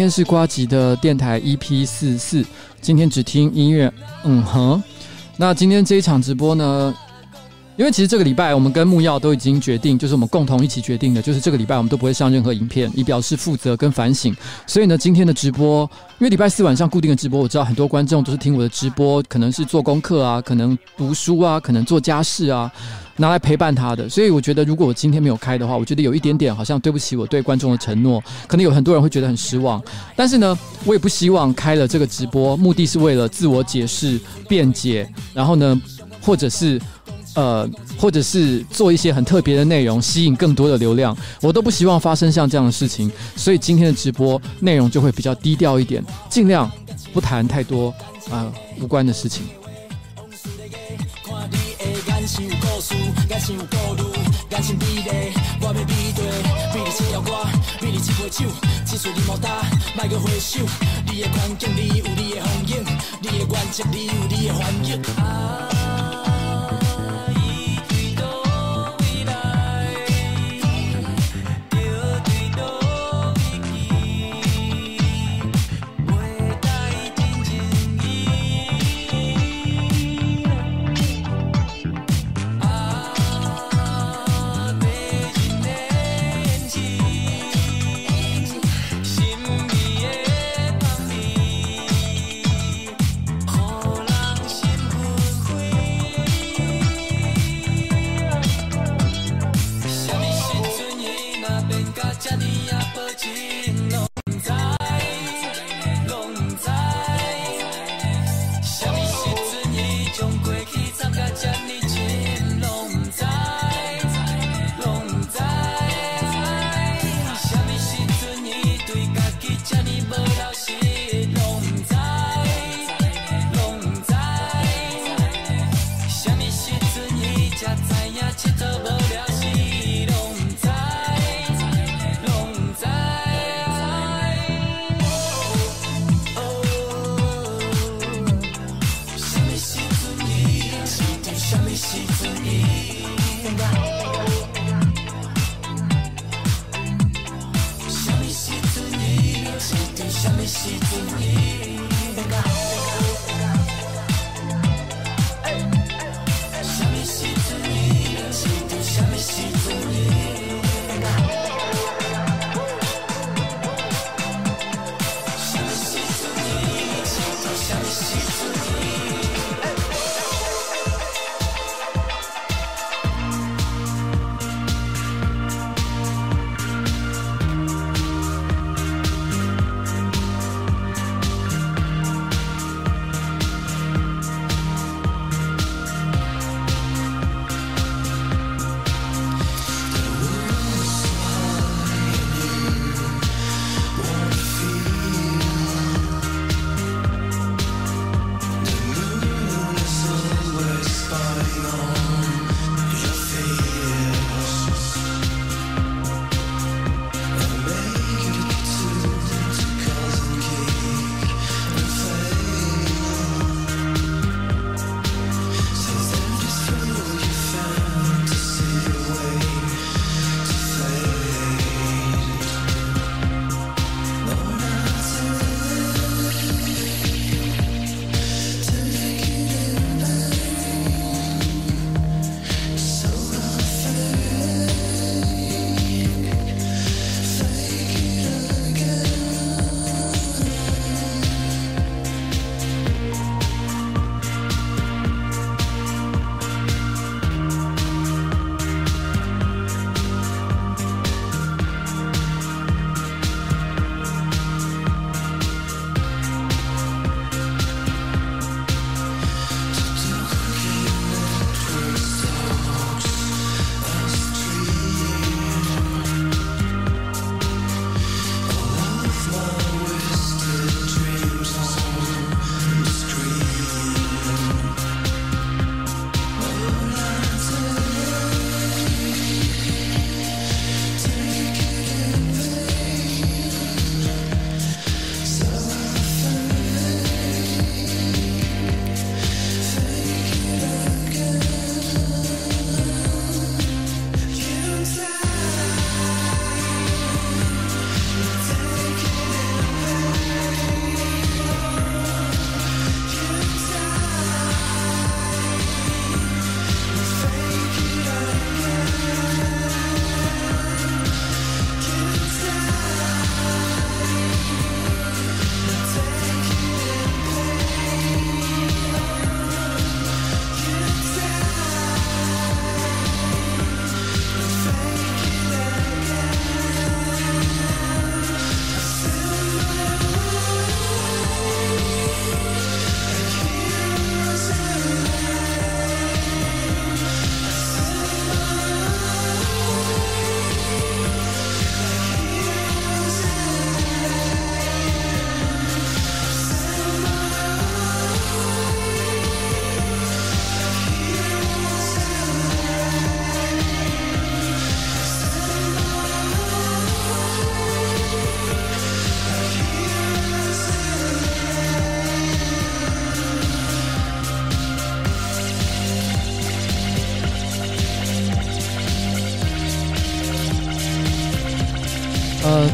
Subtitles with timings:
[0.00, 2.42] 今天是瓜吉的电台 EP 四四，
[2.80, 3.92] 今天只听音乐，
[4.24, 4.82] 嗯哼。
[5.36, 6.94] 那今天这一场直播呢，
[7.76, 14.34] 因为其实这个礼拜我们跟木曜都已经决定，就是我们共同一起决定的，就是这个礼拜我们都不会上任何影片，以表示负责跟反省。
[14.66, 15.82] 所以呢，今天的直播，
[16.18, 22.72] 因为礼拜四晚上固定的直播，我知道很多观众都是听我的直播，可能是做功课啊，可能读书啊，可能做家事啊。
[23.20, 29.80] 拿来陪伴他的，所以我觉得，如果我今天没有开的话，我觉得有一点点好像对不起我对观众的承诺，可能有很多人会觉得很失望。
[30.16, 35.78] 但是呢，我也不希望开了这个直播，目的是为了自我解释、辩解，然后呢，
[36.22, 36.80] 或者是
[37.34, 43.12] 呃，或者是做一些很特别的内容，吸引更多的流量，我都不希望发生像这样的事情。
[43.36, 46.70] 所以今天的直播内容就会比较低调一点，尽量
[47.12, 47.94] 不谈太多
[48.30, 49.44] 啊、无关的事情。
[52.80, 52.94] 像故事，
[54.48, 56.24] 感情美丽，我要比对，
[56.72, 57.46] 比你一条歌，
[57.78, 58.46] 比你一杯酒，
[58.86, 59.50] 只需你莫打，
[59.94, 60.60] 莫阁回首。
[61.06, 62.82] 你的环境，里有你的风景，
[63.20, 65.02] 你的原则，里有你的反应。
[65.22, 65.79] 啊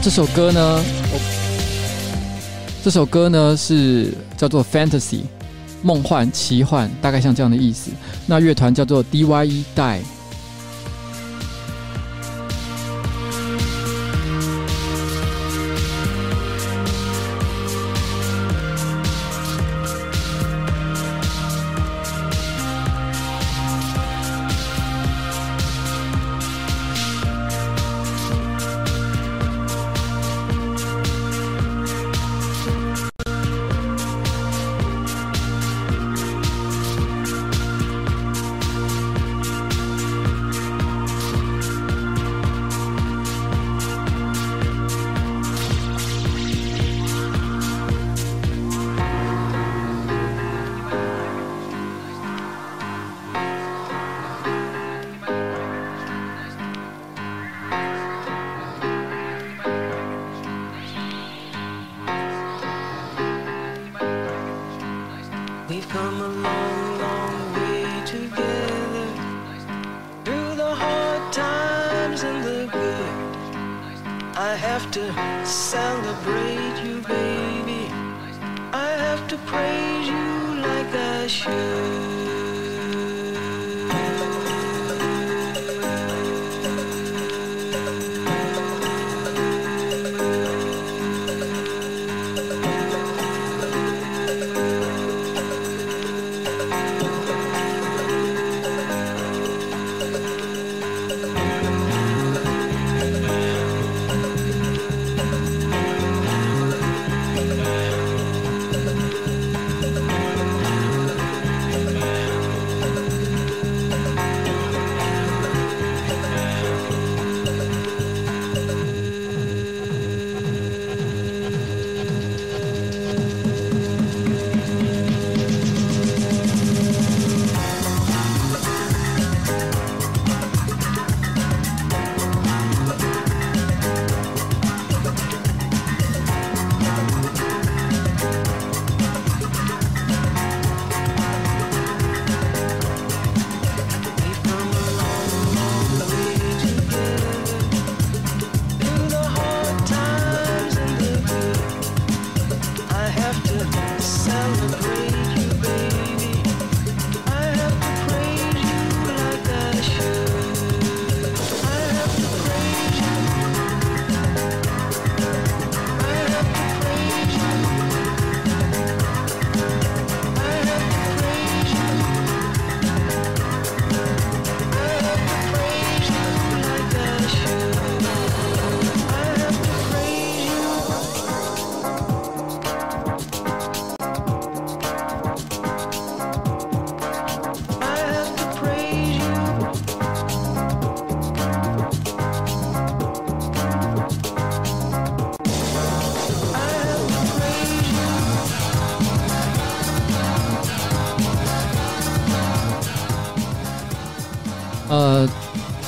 [0.06, 0.85] 这首歌呢，
[2.85, 5.23] 这首歌呢是叫做 Fantasy，
[5.83, 7.90] 梦幻奇幻，大概像这样的意思。
[8.25, 9.99] 那乐团叫做 DYE Die。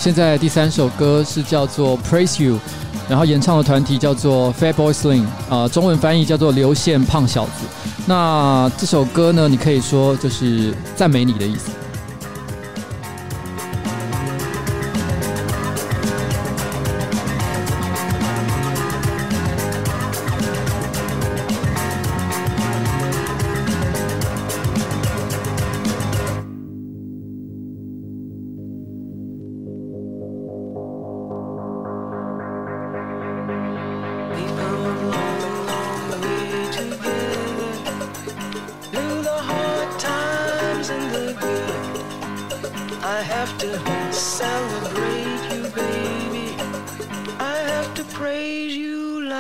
[0.09, 2.55] 现在第三首歌是叫做《Praise You》，
[3.11, 7.67] 然后演唱的团体叫做 Fat Boysling，啊，中文翻译叫做刘宪胖小子。
[8.07, 11.73] 那这首歌呢，你可以说就是赞美你的意思。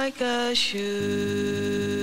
[0.08, 1.98] like a shoe.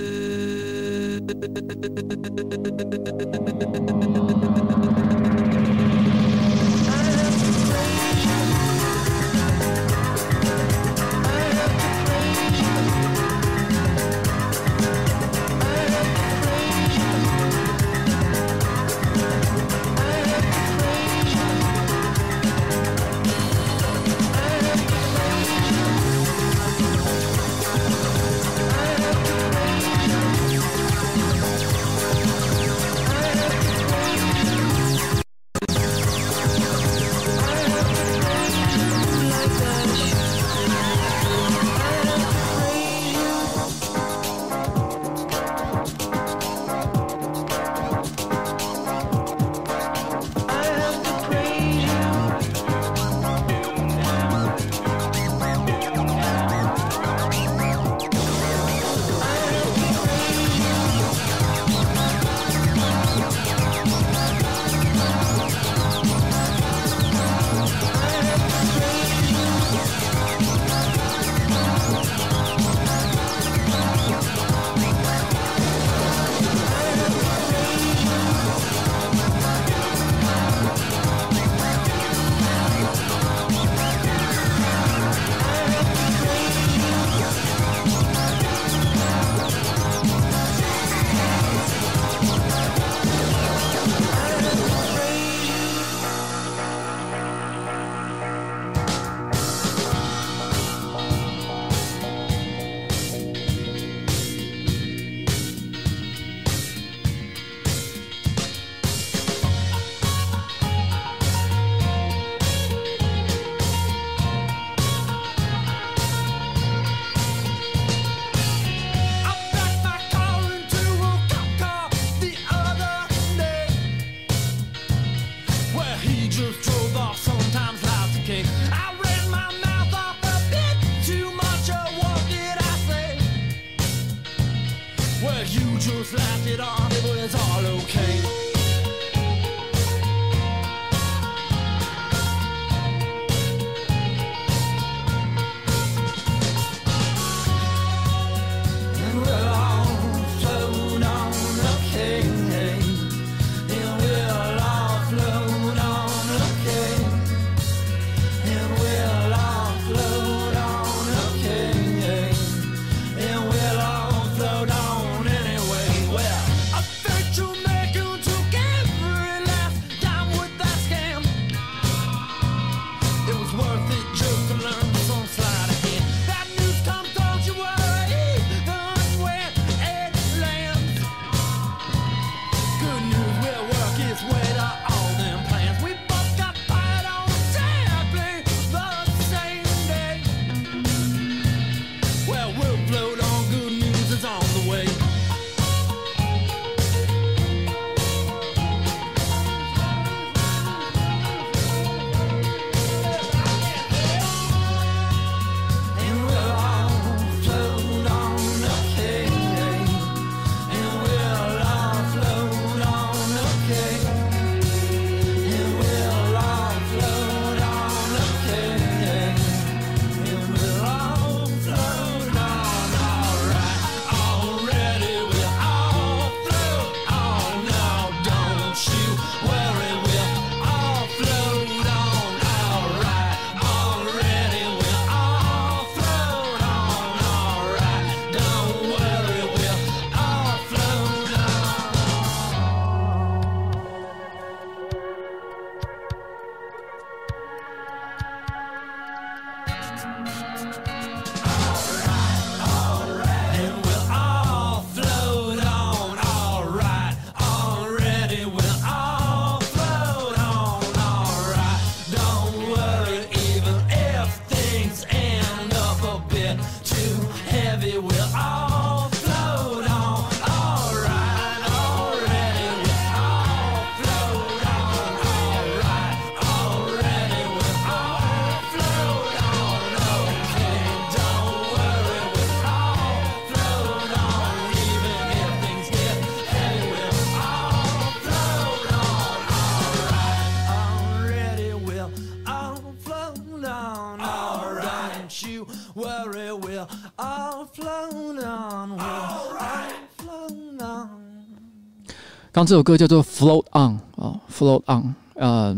[302.55, 305.77] 刚这首歌叫做《Float On》啊，《Float On》呃，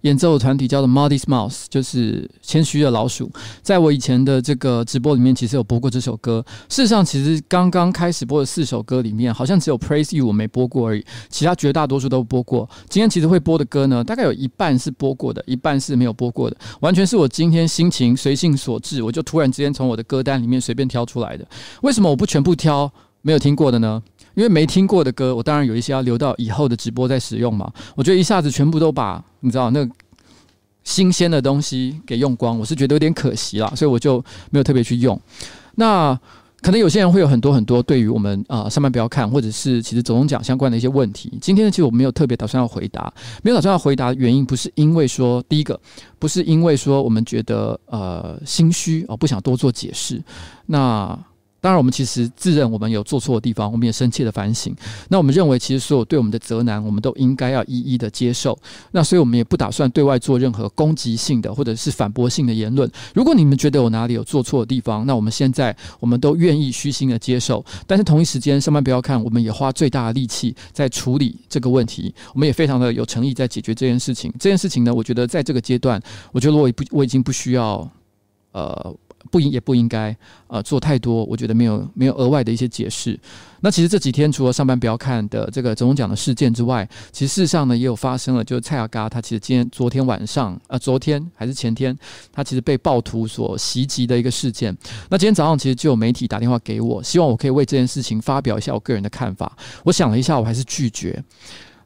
[0.00, 3.30] 演奏团体叫做 Modest Mouse，就是谦虚的老鼠。
[3.60, 6.42] 在我以前的这个直播里面，其实有播过这首歌。
[6.70, 12.66] 事实上，其实刚刚开始播的四首歌里面，好像只有《Praise You》我没播过而已，其他绝大多数都播过。
[12.88, 21.46] 今天其实会播的歌呢，大概有一半是播过的，一半是没有播过的，完全是我今天心情随性所致，我就突然之间从我的歌单里面随便挑出来的。
[21.82, 24.02] 为什么我不全部挑没有听过的呢？
[24.34, 27.72] 因为没听过的歌，我当然有一些要留到以后的直播再使用嘛。
[27.94, 29.88] 我觉得一下子全部都把你知道那
[30.82, 35.18] 新鲜的东西给用光，我是觉得有点可惜啦，所以我就没有特别去用。
[35.76, 36.18] 那
[36.60, 41.30] 可能有些人会有很多很多对于我们啊、呃、上班不要看，或者是其实走钟奖相关的一些问题。
[41.40, 45.78] 今天呢，其实我没有特别打算要回答，没有打算要回答的原因不是因为说第一个
[46.18, 50.22] 不是因为说我们觉得呃心虚哦，不想多做解释。
[50.64, 51.18] 那
[51.64, 54.76] 当然，我们其实自认我们有做错的地方，我们也深切的反省。
[55.08, 58.58] 那我们认为，其实所有对我们的责难，我们都应该要一一的接受。
[58.90, 62.86] 那所以，我们也不打算对外做任何攻击性的或者是反驳性的言论。
[63.14, 67.64] 如果你们觉得我哪里有做错的地方，那我们现在我们都愿意虚心的接受。
[67.86, 72.14] 但是同一时间，上班不要看，我们也花最大的力气在处理这个问题。
[72.34, 74.30] 我们也非常的有诚意在解决这件事情。
[74.38, 75.98] 这件事情呢，我觉得在这个阶段，
[76.30, 77.90] 我觉得我也不，我已经不需要，
[78.52, 78.94] 呃。
[79.34, 80.16] 不应也不应该，
[80.46, 81.24] 呃，做太多。
[81.24, 83.18] 我觉得没有没有额外的一些解释。
[83.58, 91.98] 那其实这几天除了上班不要看的这个总统奖的事件之外，其实事实上呢也有发生了，就是蔡阿嘎他其实今天昨天晚上，呃，昨天还是前天，
[92.32, 94.72] 他其实被暴徒所袭击的一个事件。
[95.10, 99.50] 那今天早上其实就有媒体打电话给我，希望我可以为这件事情发表一下我个人的看法。
[99.82, 101.20] 我想了一下，我还是拒绝。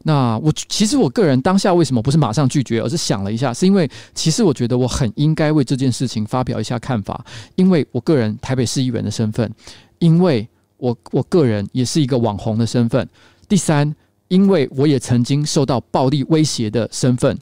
[0.09, 7.23] 那我其实我个人当下为什么不是马上拒绝，而是想了一下，是因为其实我觉得我很应该为这件事情发表一下看法，
[7.57, 9.53] 因为我个人台北市议员的身份，
[9.99, 13.07] 因为我我个人也是一个网红的身份，
[13.51, 13.94] 第三，
[14.29, 17.38] 因为我也曾经受到暴力威胁的身份，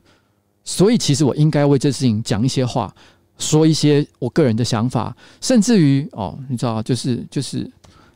[0.64, 2.92] 所以其实我应该为这事情讲一些话，
[3.38, 7.70] 说一些我个人的想法，甚至于哦，你知道，就是就是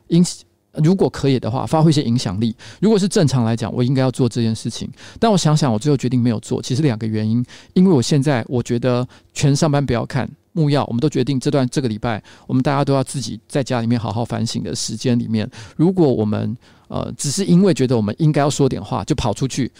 [0.08, 0.42] 因此。
[0.74, 2.54] 如果可以的话，发挥一些影响力。
[2.80, 4.88] 如果是正常来讲，我应该要做这件事情。
[5.18, 6.62] 但我想想，我最后决定没有做。
[6.62, 16.56] 其实两个原因，因为我现在我觉得全上班不要看木曜，我们都决定这段这个礼拜，我们大家都要自己在家里面好好反省的时间里面，如果我们
[16.86, 19.70] 呃只是因为觉得我们应该要说点话，就跑出去，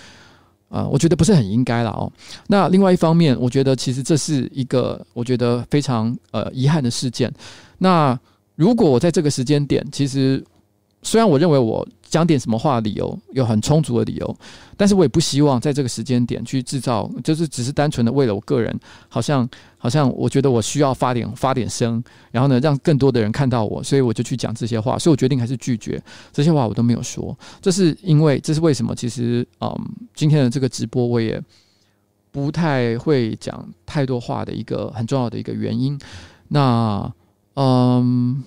[0.71, 2.11] 呃，我觉得不是很应该了哦。
[2.49, 7.33] 那另外一方面，我觉得其实这是一个我觉得非常呃遗憾的事件。
[7.79, 8.19] 那
[8.57, 10.45] 如果我在这个时间点，其实。
[11.03, 14.37] 虽然我认为我讲点什么话的理由有很充足的理由，
[14.77, 27.37] 但是我也不希望在这个时间点去制造，就是只是单纯的为了我个人，好像好像我觉得我需要发点发点声，然后呢让更多的人看到我，所以我就去讲这些话，所以我决定还是拒绝这些话，我都没有说。
[27.63, 28.95] 这是因为这是为什么？
[28.95, 29.73] 其实嗯，
[30.15, 31.41] 今天的这个直播我也
[32.31, 35.99] 不太会讲太多话的一个很重要的一个原因。
[36.49, 37.11] 那
[37.55, 38.43] 嗯。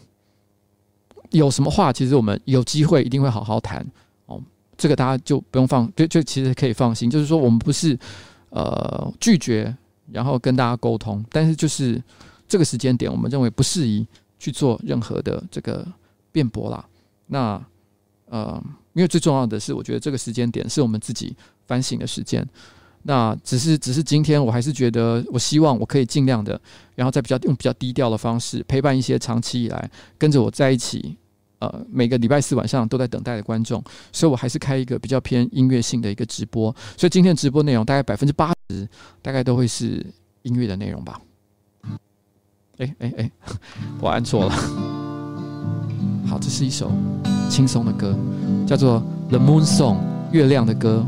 [1.34, 3.86] 有什么话，其实我们有机会一定会好好谈
[4.28, 4.42] 哦。
[4.78, 7.10] 这个大家就不用放，就就其实可以放心。
[7.10, 7.98] 就是说，我们不是
[8.50, 9.76] 呃拒绝，
[10.12, 12.02] 然后跟大家沟通，但是就是
[12.48, 14.06] 这个时间点，我们认为不适宜
[14.38, 15.86] 去做任何的这个
[16.32, 16.86] 辩驳啦。
[17.28, 17.60] 那
[18.30, 22.48] 呃，因为最重要的是，我觉得这个时间点是我们自己反省的时间。
[23.04, 26.60] 那只是只是今天，我还是觉得，我希望我可以尽量的，
[26.96, 31.18] 然后在比较用比较低调的方式陪伴一些长期以来跟着我在一起。
[31.64, 36.76] 呃，每个礼拜四晚上都在等待的观众，所以我还是开一个比较偏音乐性的一个直播。
[36.98, 38.88] 所以今天的直播内容大概百分之八十，
[39.22, 40.06] 大概都会是
[40.42, 41.22] 音乐的内容吧。
[42.80, 43.32] 哎哎哎，
[44.02, 44.52] 我按错了。
[46.28, 46.92] 好，这是一首
[47.50, 48.18] 轻松的歌，
[48.68, 49.98] 叫做《The Moon Song》
[50.32, 51.06] 月亮的歌。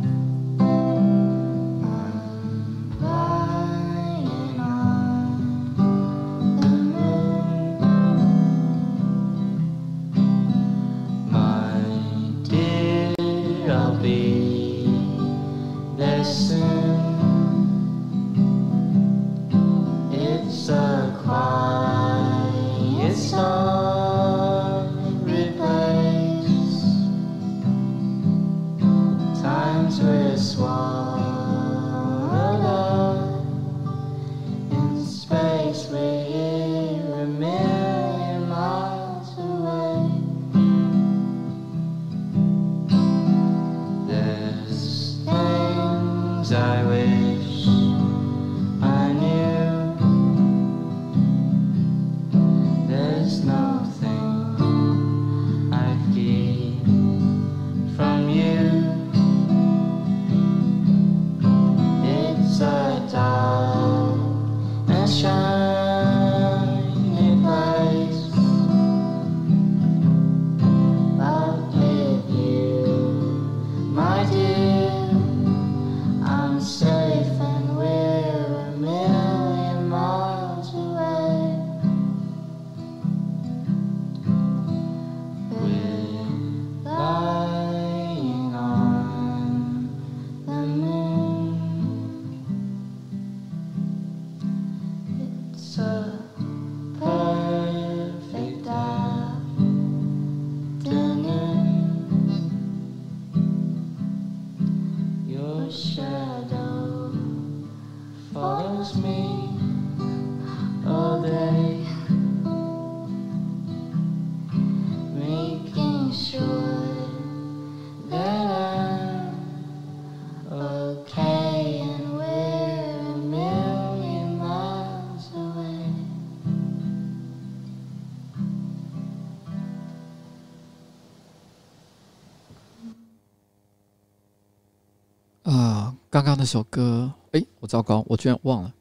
[136.45, 138.71] 这首歌，哎，我糟糕，我居然忘了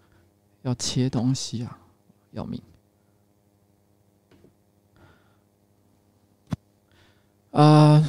[0.64, 1.79] 要切东西啊，
[2.33, 2.61] 要命！
[7.53, 8.07] 啊、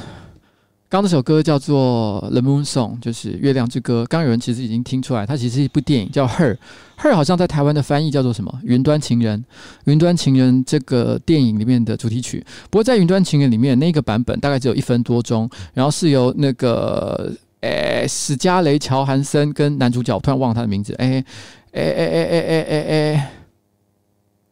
[0.90, 4.02] 刚那首歌叫做《The Moon Song》，就是《月亮之歌》。
[4.08, 6.52] 刚有人其实已经听出来，它其实是一部电影，叫《Her》。
[6.98, 8.52] 《Her》好像在台湾的翻译叫做什么？
[8.66, 9.40] 《云端情人》。
[9.86, 17.34] 《云端情人》这个电影里面的主题曲，不过在《云端情人》里面那个版本大概只有一分多钟，然后是由那个。
[17.66, 20.94] 诶，史嘉蕾·乔韩森跟男主角，突然忘了他的名字。
[20.94, 21.24] 诶，
[21.72, 22.82] 诶，诶，诶，诶，诶，诶，
[23.14, 23.22] 诶，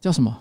[0.01, 0.37] 叫什么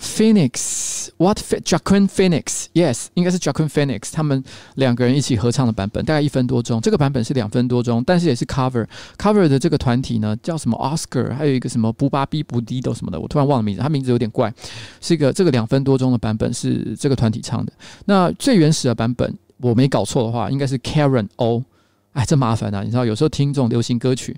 [0.00, 3.66] ？Phoenix，What j a c q u i n Phoenix，Yes，应该是 j a c q u i
[3.66, 4.42] n Phoenix，他们
[4.74, 6.80] 两个人一起合唱的版本，大概一分多钟。
[6.80, 8.86] 这个版本是两分多钟，但是也是 cover。
[9.16, 14.52] cover 的这个团体呢，叫什么 Oscar，还有一个什么布巴比布迪都什么的，我突然忘了名字，他名字有点怪。
[15.00, 17.72] 是一个这个两分多钟的版本是这个团体唱的。
[18.06, 19.32] 那最原始的版本，
[19.62, 21.64] 我没搞错的话，应该是 Karen O。
[22.12, 22.82] 哎，真麻烦啊！
[22.82, 24.36] 你知道，有时候听这种流行歌曲，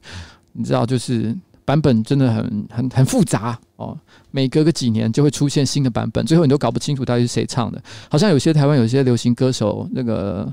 [0.53, 1.37] 你知道就是。
[1.67, 3.99] 版本真的很很很复杂哦，
[4.31, 7.83] 每隔个几年就会出现新的版本，最后你都搞不清楚到底是谁唱的。
[8.11, 10.47] 好像有些台湾有些流行歌手，那个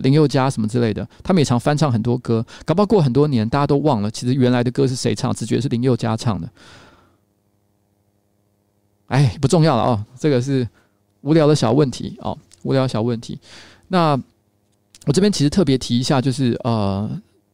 [0.00, 6.48] 林宥嘉什么之类的，他们也常翻唱很多歌，搞不好过很多年大家都忘了，其实原来的歌是谁唱，只觉得是林宥嘉唱的。
[9.08, 10.66] 哎，不重要了哦，这个是
[11.20, 13.38] 无聊的小问题哦，无聊小问题。
[13.88, 14.20] 那
[15.06, 17.10] 我这边其实特别提一下，就是呃，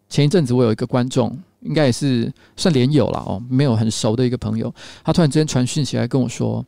[0.08, 1.38] 前一阵子我有一个观众。
[1.64, 6.66] 应该也是算连友了哦，没有很熟的一个朋友，她突然之间传讯息来跟我说，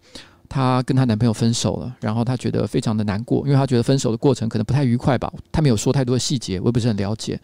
[0.49, 5.33] 她跟她男朋友分手了，然后她觉得非常的难过，因为她觉得分手的过程可能不太愉快吧。
[5.51, 7.41] 她没有说太多的细节，我也不是很了解。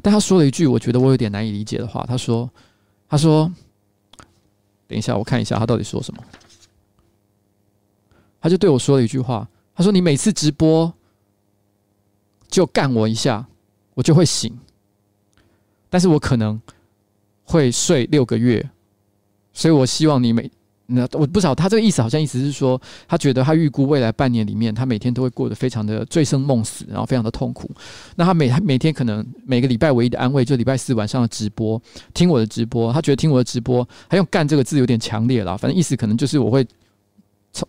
[0.00, 2.48] 但她说了一句我觉得我有点难以理解的话，她说
[3.10, 3.52] ：“她说，
[4.86, 6.22] 等一下我看一下她到底说什么。”
[8.40, 10.94] 她就对我说了一句话，她说：“你每次直播
[12.52, 13.44] 就干我一下，
[13.94, 14.56] 我就会醒，
[15.90, 16.60] 但是我可能。”
[17.44, 18.66] 会睡六个月，
[19.52, 20.50] 所以我希望你每
[20.86, 27.68] 那我不知道他这个意思，好像意思是说，他觉得他预估未来半年里面，他每天都会过得非常的醉生梦死，然后非常的痛苦。
[28.14, 31.82] 那他每他每天可能每个礼拜唯一的安慰，就礼拜四晚上的直播，
[32.14, 32.90] 听我的直播。
[32.92, 36.66] 他觉得听我的直播，他用“干”这个字有点强烈了，反正意思可能就是我会。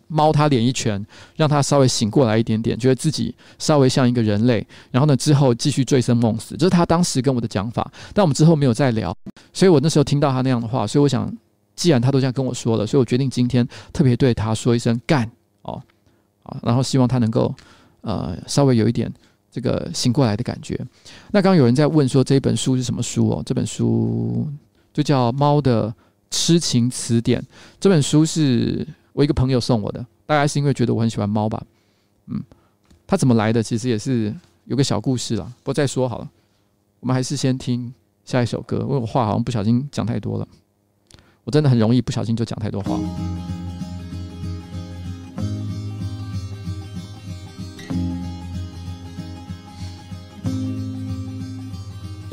[0.07, 4.65] 猫他脸一拳，让他稍微醒过来一点点，觉得自己稍微像一个人类。
[4.91, 7.91] 然后呢，之后继续醉生梦死，这是他当时跟我的讲法。
[8.13, 9.15] 但我们之后没有再聊，
[9.51, 11.29] 所以我那时候听到他那样的话，所以我想，
[11.75, 15.29] 既然他都这样跟我说了，所以我决定今天特别对他说一声干
[15.63, 15.81] 哦，
[16.43, 17.53] 啊，然后希望他能够
[18.01, 19.11] 呃稍微有一点
[19.51, 20.79] 这个醒过来的感觉。
[21.31, 23.43] 那刚刚有人在问说这本书是什么书哦？
[23.45, 24.47] 这本书
[24.93, 25.93] 就叫《猫的
[26.31, 27.41] 痴情词典》，
[27.81, 28.87] 这本书是。
[29.13, 31.63] 我一个朋友送我的，大概是因为觉得我很喜欢猫吧，
[32.27, 32.43] 嗯，
[33.07, 33.61] 他怎么来的？
[33.61, 34.33] 其实也是
[34.65, 35.45] 有个小故事啦。
[35.63, 36.29] 不过再说好了，
[36.99, 37.93] 我们还是先听
[38.25, 40.47] 下一首歌，因为我话好像不小心讲太多了，
[41.43, 42.99] 我真的很容易不小心就讲太多话。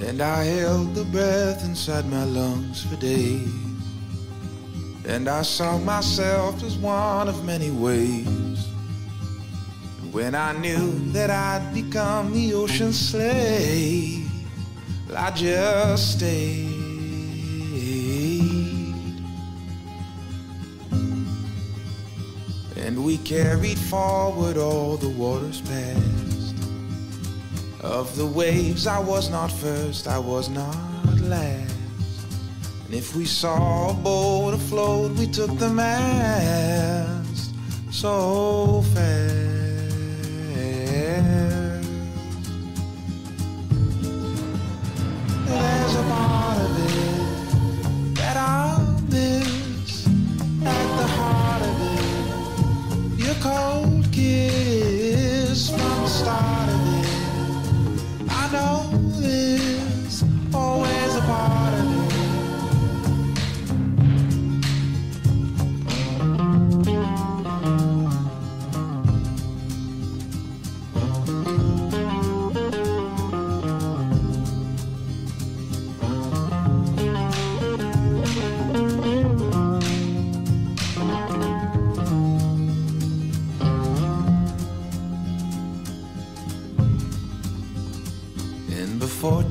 [0.03, 3.70] And I held the breath inside my lungs for days.
[5.07, 8.69] And I saw myself as one of many waves.
[10.13, 14.29] When I knew that I'd become the ocean's slave,
[15.15, 16.81] I just stayed.
[22.91, 26.57] And we carried forward all the waters past.
[27.83, 30.77] Of the waves, I was not first, I was not
[31.21, 31.73] last.
[32.87, 34.80] And if we saw a boat afloat,
[35.21, 37.55] we took the mast
[37.91, 39.45] so fast.
[45.47, 48.79] There's a part of it that I
[49.11, 50.07] miss
[50.65, 53.23] at the heart of it.
[53.23, 53.90] Your cold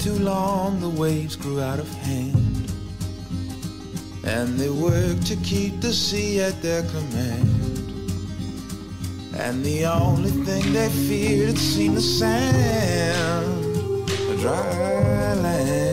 [0.10, 2.72] too long the waves grew out of hand.
[4.24, 7.92] And they worked to keep the sea at their command.
[9.38, 13.66] And the only thing they feared seemed the sand
[14.32, 15.89] A dry land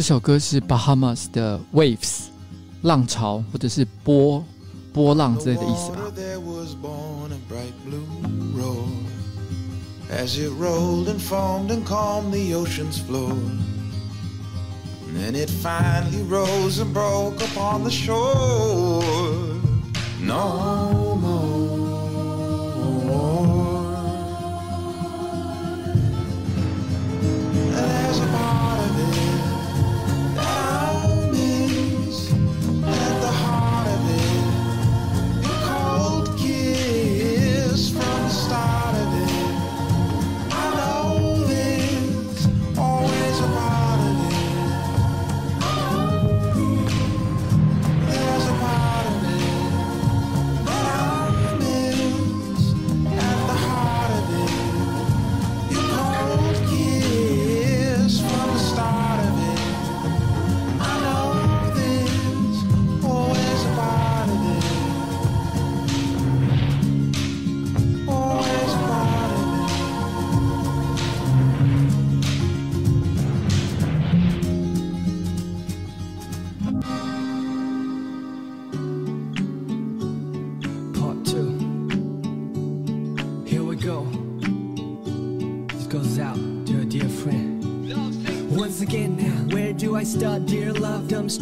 [0.00, 2.28] 这首歌是 Bahamas 的 Waves，
[2.80, 4.42] 浪潮或者是波
[4.94, 5.98] 波浪之类的意思吧。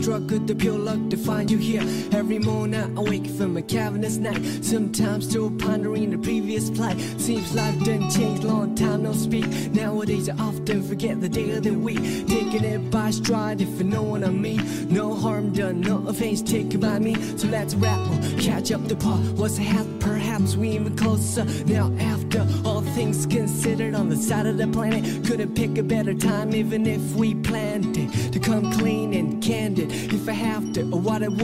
[0.02, 1.82] struck with the pure luck to find you here.
[2.12, 4.42] Every morning I wake from a cavernous night.
[4.64, 6.98] Sometimes still pondering the previous plight.
[7.18, 9.46] Seems life done changed, long time no speak.
[9.72, 11.98] Nowadays I often forget the day of the week.
[12.28, 14.61] Taking it by stride if you know what I mean.
[14.88, 17.14] No harm done, no offense taken by me.
[17.37, 19.20] So let's rattle, catch up the pot.
[19.37, 19.87] What's half?
[20.00, 21.44] Perhaps we even closer.
[21.66, 25.26] Now after all things considered on the side of the planet.
[25.26, 27.67] Couldn't pick a better time even if we planned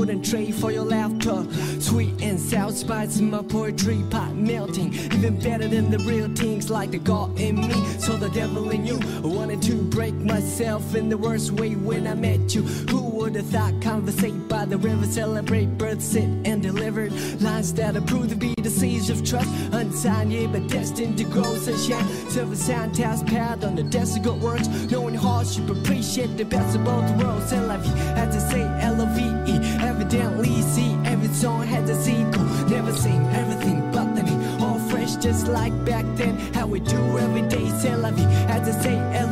[0.05, 1.47] wouldn't trade for your laughter.
[1.81, 4.93] Sweet and sour spice in my poetry pot melting.
[4.93, 7.85] Even better than the real things like the God in me.
[7.99, 8.99] So the devil in you.
[9.23, 12.63] I wanted to break myself in the worst way when I met you.
[12.91, 17.97] Who would have thought conversate by the river, celebrate birth, sit and delivered lines that
[17.97, 19.49] are proved to be the seeds of trust.
[19.73, 22.07] Unsigned, yeah, but destined to grow sunshine.
[22.31, 23.83] Serve a sound task pad on the
[24.23, 24.69] good words.
[24.91, 27.51] Knowing hardship, appreciate the best of both worlds.
[27.51, 27.85] And life,
[28.17, 29.55] as I say, L-O-V-E.
[29.83, 32.45] Evidently, see every song has a sequel.
[32.69, 34.23] Never seen everything but the.
[34.61, 36.37] All fresh, just like back then.
[36.55, 38.27] How we do every day, c'est la vie.
[38.49, 39.24] As I say, L-O-V-E.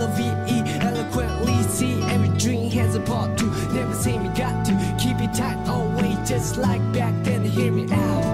[6.42, 7.44] Just like back then.
[7.44, 8.32] Hear me out.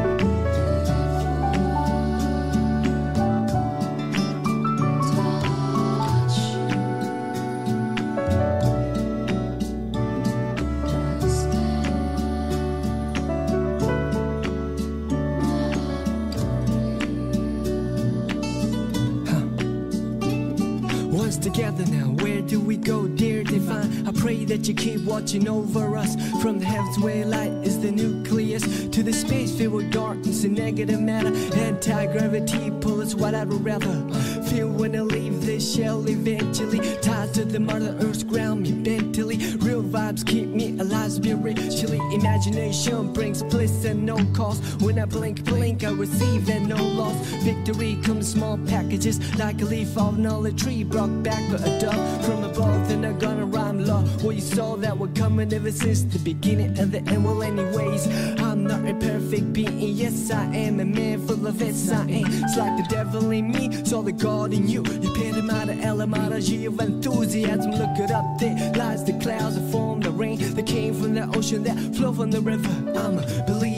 [21.12, 22.06] Once together now.
[22.22, 24.08] Where do we go, dear divine?
[24.08, 26.16] I pray that you keep watching over us.
[26.40, 31.00] From the heavens where light the nucleus to the space filled with darkness and negative
[31.00, 31.34] matter.
[31.56, 33.96] Anti gravity pull what I'd rather
[34.44, 36.78] feel when I leave this shell eventually.
[37.00, 39.36] Tied to the mother earth's ground me mentally.
[39.56, 41.98] Real vibes keep me alive spiritually.
[42.14, 44.62] Imagination brings bliss and no cost.
[44.82, 47.16] When I blink, blink, I receive and no loss.
[47.44, 52.44] Victory comes small packages like a leaf an olive tree brought back a dove from
[52.44, 52.88] above.
[52.88, 53.46] Then I'm gonna
[53.86, 57.24] Well, you saw that we're coming ever since the beginning of the end.
[57.24, 58.08] Well, anyways,
[58.40, 59.78] I'm not a perfect being.
[59.78, 61.90] Yes, I am a man full of S.
[61.90, 62.26] I am.
[62.26, 64.84] It's like the devil in me, saw the God in you.
[65.00, 67.70] You paid him out of etymology of enthusiasm.
[67.70, 71.28] Look it up, there lies the clouds that form the rain that came from the
[71.36, 72.68] ocean that flow from the river.
[72.98, 73.77] I'm a believer,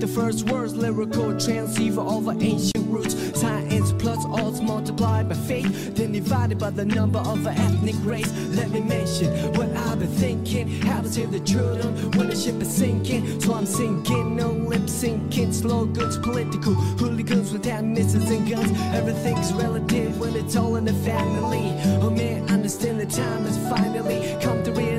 [0.00, 3.16] the first words, lyrical transceiver over ancient roots.
[3.38, 8.30] Science plus odds multiplied by faith, then divided by the number of an ethnic race.
[8.56, 12.60] Let me mention what I've been thinking, how to save the children when the ship
[12.60, 13.40] is sinking.
[13.40, 18.70] So I'm sinking, no lip syncing, slow goods, political hooligans with hand missiles and guns.
[18.94, 21.72] Everything's relative when it's all in the family.
[22.02, 24.97] Oh man, understand the time has finally come to realize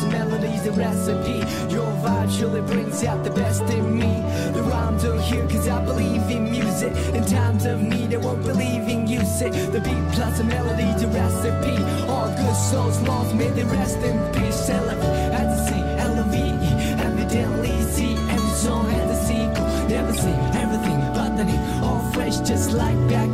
[0.00, 1.38] the melodies, the recipe.
[1.72, 4.22] Your vibe surely brings out the best in me.
[4.52, 6.92] The rhymes are here cause I believe in music.
[7.14, 9.52] In times of need, I won't believe in music.
[9.52, 11.76] The beat plus the melody, the recipe.
[12.08, 14.54] All good souls lost, may they rest in peace.
[14.54, 16.70] Celebrate, as I say, L-O-V-E.
[17.08, 19.66] Evidently, see every song has a sequel.
[19.88, 21.60] Never see everything but the need.
[21.82, 23.30] All fresh, just like back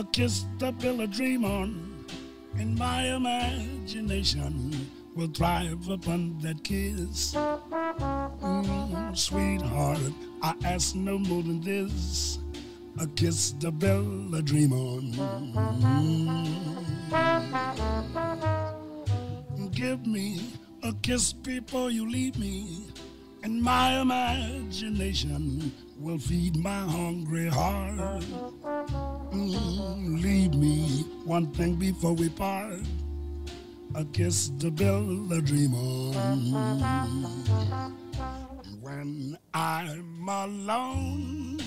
[0.00, 2.06] a kiss to build a dream on,
[2.54, 4.72] and my imagination
[5.14, 7.34] will thrive upon that kiss.
[7.34, 10.00] Mm, sweetheart,
[10.40, 12.38] I ask no more than this
[12.98, 15.12] a kiss to build a dream on.
[19.52, 19.70] Mm.
[19.72, 20.40] Give me
[20.82, 22.86] a kiss before you leave me,
[23.42, 28.24] and my imagination will feed my hungry heart.
[29.32, 32.80] Leave me one thing before we part.
[33.94, 36.50] A kiss to build a dream on.
[38.80, 41.60] When I'm alone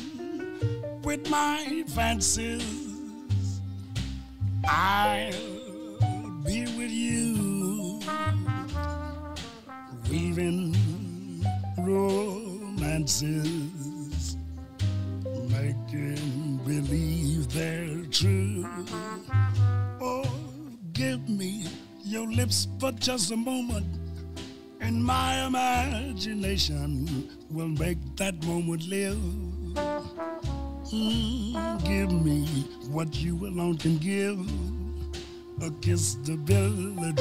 [1.04, 3.62] with my fancies,
[4.66, 5.32] I'll
[6.46, 8.00] be with you,
[10.10, 10.76] weaving
[11.80, 13.18] romances,
[15.50, 18.66] making believe they're true.
[20.02, 20.26] Oh,
[20.94, 21.68] give me
[22.04, 23.86] your lips for just a moment,
[24.80, 29.18] and my imagination will make that moment live.
[30.94, 32.46] Mm, give me
[32.90, 34.40] what you alone can give,
[35.62, 37.12] a kiss to build a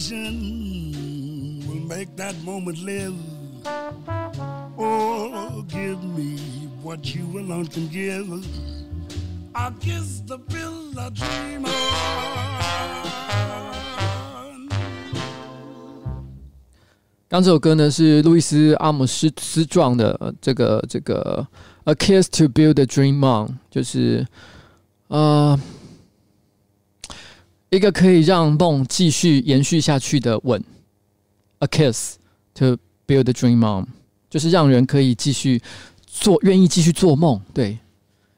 [0.00, 3.14] vision will make that moment live.
[4.78, 6.38] Oh, give me
[6.82, 8.26] what you alone can give.
[9.54, 11.70] I kiss the pill I dream on.
[17.28, 21.46] 刚这首歌呢是路易斯·阿姆斯斯壮的这个这个
[21.92, 24.26] 《A Kiss to Build a Dream On》，就是
[25.06, 25.56] 呃
[27.70, 30.60] 一个可以让梦继续延续下去的吻，
[31.60, 32.16] 《A Kiss
[32.54, 33.84] to Build a Dream On》，
[34.28, 35.62] 就是让人可以继续
[36.04, 37.40] 做，愿意继续做梦。
[37.54, 37.78] 对，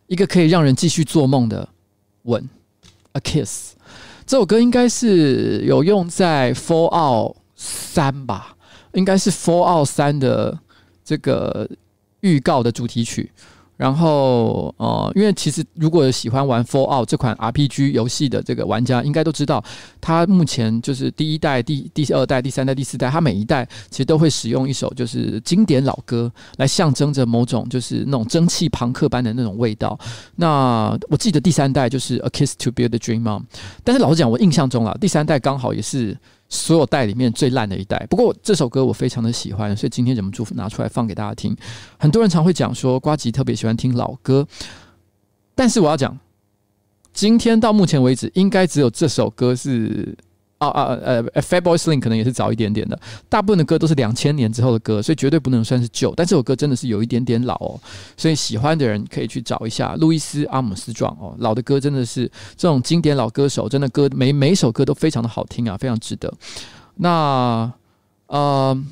[0.06, 1.66] 一个可以让人继续做梦的
[2.24, 2.42] 吻，
[3.12, 3.72] 《A Kiss》。
[4.26, 8.56] 这首歌应该是有用在《Fallout 三》吧。
[8.92, 10.58] 应该是《Fallout 3》的
[11.02, 11.66] 这个
[12.20, 13.32] 预告的主题曲，
[13.82, 19.60] 然后呃，因为其实如果喜欢玩《Fallout》这款 RPG 游戏的这个玩家，应该都知道，
[20.00, 29.98] 它目前就是第一代、第第二代、第三代、第四代，它每一代其实都会使用一首就是经典老歌，来象征着某种就是那种蒸汽朋克般的那种味道。
[30.36, 33.40] 那我记得第三代就是《A Kiss to Build a Dream On》，
[33.82, 36.16] 但是老实讲，我印象中啊，第三代刚好也是。
[36.52, 41.56] 所有代里面最烂的一代，不过这首歌我非常的喜欢，所以今天忍不住拿出来放给大家听。
[41.98, 44.46] 很多人常会讲说，瓜吉特别喜欢听老歌，
[45.54, 46.18] 但是我要讲，
[47.14, 50.14] 今天到目前为止，应该只有这首歌是。
[50.68, 52.98] 啊啊呃，Fatboy Slim 可能也是早一点点的，
[53.28, 56.12] 大部分的歌都是两千年之后的歌，所以绝对不能算是旧。
[56.16, 57.80] 但这首歌真的是有一点点老哦，
[58.16, 66.32] 所以喜欢的人可以去找一下路易斯·阿姆斯壮哦，老的歌真的是这种经典老歌手，真的歌每每一首歌都非常的好听啊，非常值得。
[66.96, 67.72] 那
[68.26, 68.84] 呃，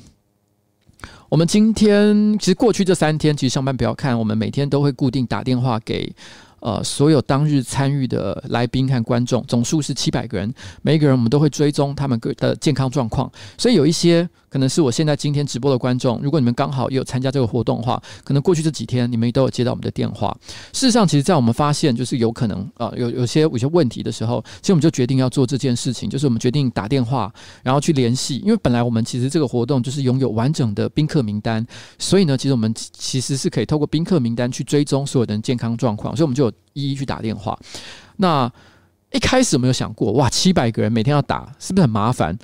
[1.29, 6.13] 我们今天其实过去这三天，其实上班不要看，我们每天都会固定打电话给。
[6.61, 10.53] 呃，所有当日参与的来宾和观众总数是七百个人，
[10.83, 20.37] 每一个人我们都会追踪他们个的健康状况，所以有一些可能是我现在今天直播的观众，如果你们刚好也有参加这个活动的话，可能过去这几天你们都有接到我们的电话。
[20.71, 27.33] 事实上，其实，在我们发现就是有可能啊、有有些有些问题的时候，其实我们就决定要做这件事情，就是我们决定打电话，
[27.63, 31.65] 然后去联系，因为本来我们其实这个活动就是拥有完整的宾客名单，
[31.97, 36.50] 所以呢，其实我们其实是可以透过宾客名单去追踪所有人健康状况，所以我们就有。
[36.73, 37.57] 一一去打电话，
[38.17, 38.51] 那
[39.11, 42.37] 一开始有没有想过，哇，七百个人每天要打，是不是很麻烦？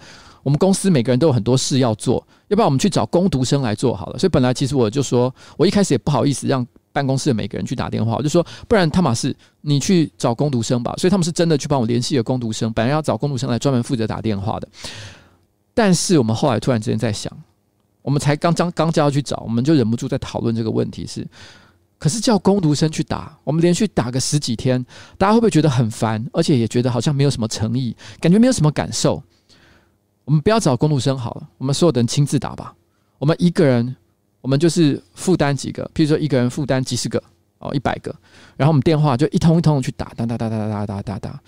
[0.43, 4.19] 我们公司每个人都有很多事要做，要不然我们去找工读生来做好了。
[4.19, 10.93] 所以本来其实我就说，我一开始也不好意思让办公室的每个人去打电话，我就说，不然汤马士，你去找工读生吧。
[10.97, 14.67] 所以他们是真的去帮我联系了工读生，本来要找工读生来专门负责打电话的。
[15.73, 17.31] 但是我们后来突然之间在想，
[18.01, 21.27] 我们才刚将刚就要去找，我们就忍不住在讨论这个问题是。
[21.99, 24.85] 可是叫工读生去打，我们连续打个十几天，
[25.17, 26.23] 大家会不会觉得很烦？
[26.31, 29.21] 而且也觉得好像没有什么诚意，感觉没有什么感受。
[30.25, 32.75] 我们不要找工读生好了，我们所有的人亲自打吧。
[33.17, 33.95] 我们一个人，
[34.41, 37.21] 我们就是负担几个，譬如说一个人负担几十个
[37.59, 38.13] 哦，一百个，
[38.55, 41.41] 然后我们电话就一通一通的去打，打打打打打打打打。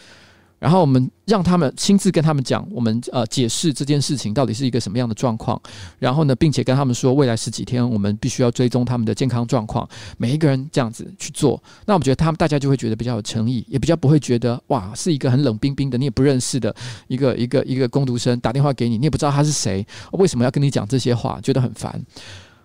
[0.60, 5.60] 然后我们让他们亲自跟他们讲，我们呃解释这件事情到底是一个什么样的状况。
[5.98, 9.88] 然后呢，并且跟他们说，未来十几天我们必须要追踪他们的健康状况。
[10.18, 16.76] 每一个人这样子去做，那我们觉得他们大家就会觉得比较有诚意，也比较不会觉得哇，是一个很冷冰冰的，你也不认识的
[17.08, 22.04] 一个一个一个工读生打电话给你，你也不知道他是谁，为什么要跟你讲这些话，觉得很烦。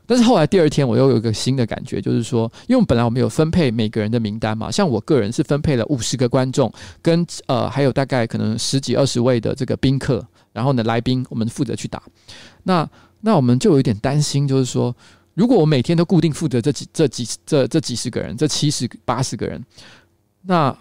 [0.07, 12.03] 但是后来第二天，我又有一个新的感觉，就是说，因为本来我们有分配每个人的名单嘛，像我个人是分配了五十个观众，跟呃还有大概可能十几二十位的这个宾客，然后呢来宾，我们负责去打。
[12.65, 12.89] 那
[13.21, 14.95] 那我们就有点担心，就是说，
[15.33, 19.65] 如果我每天都固定负责这几这几这这几十个人，这七十八十个人，
[20.43, 20.77] 那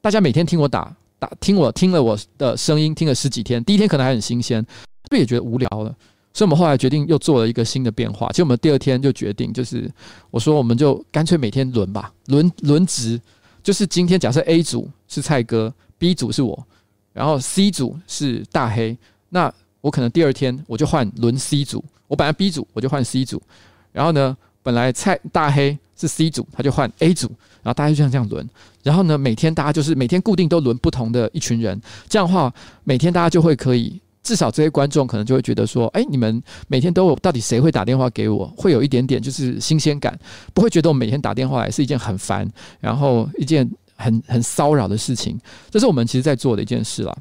[0.00, 4.64] 大家每天听我打打听我听了我的声音听了十几天，第一天可能还很新鲜，
[5.08, 5.94] 不也觉得无聊了？
[6.38, 8.28] 所以，我们后来决定又做了一个新的变化。
[8.28, 9.90] 其实，我们第二天就决定，就是
[10.30, 13.20] 我说，我们就干脆每天轮吧，轮轮值。
[13.60, 16.64] 就是今天假设 A 组是蔡哥，B 组是我，
[17.12, 18.96] 然后 C 组是大黑。
[19.28, 21.84] 那我可能第二天我就换轮 C 组。
[22.06, 23.42] 我本来 B 组，我就换 C 组。
[23.90, 27.26] 然后呢，本来蔡大黑是 C 组，他就换 A 组。
[27.64, 28.48] 然后大家就像这样轮。
[28.84, 31.82] 然后呢，每天大家就是每天固定都轮不同的一群人。
[32.08, 34.00] 这样的话，每天大家就会可以。
[34.28, 38.46] 至少这些观众可能就会觉得说，哎，你们每天都有，到底谁会打电话给我？
[38.58, 40.14] 会有一点点就是新鲜感，
[40.52, 42.46] 不会觉得我每天打电话来是一件很烦，
[42.78, 43.66] 然后一件
[43.96, 45.40] 很很骚扰的事情。
[45.70, 47.16] 这是我们其实在做的一件事啦。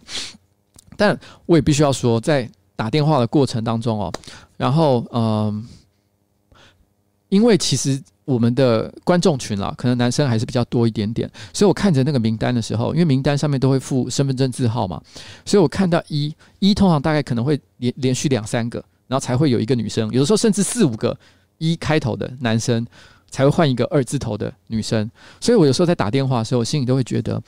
[0.97, 4.11] 但我也必须要说，在打电话的过程当中哦，
[4.57, 5.65] 然后嗯，
[7.29, 15.01] 因为其实我们的观众群啦，可能男生还是比较多一点点，所以我看着那个名单的时候，因为名单上面都会附身份证字号嘛，
[15.45, 21.17] 所以我看到一一通常大概可能会连连续两三个，然后才会有一个女生，有的时候甚至四五个
[21.57, 22.85] 一开头的男生
[23.31, 25.09] 才会换一个二字头的女生，
[25.39, 27.41] 所以我有时候在打电话的时候，我心里都会觉得，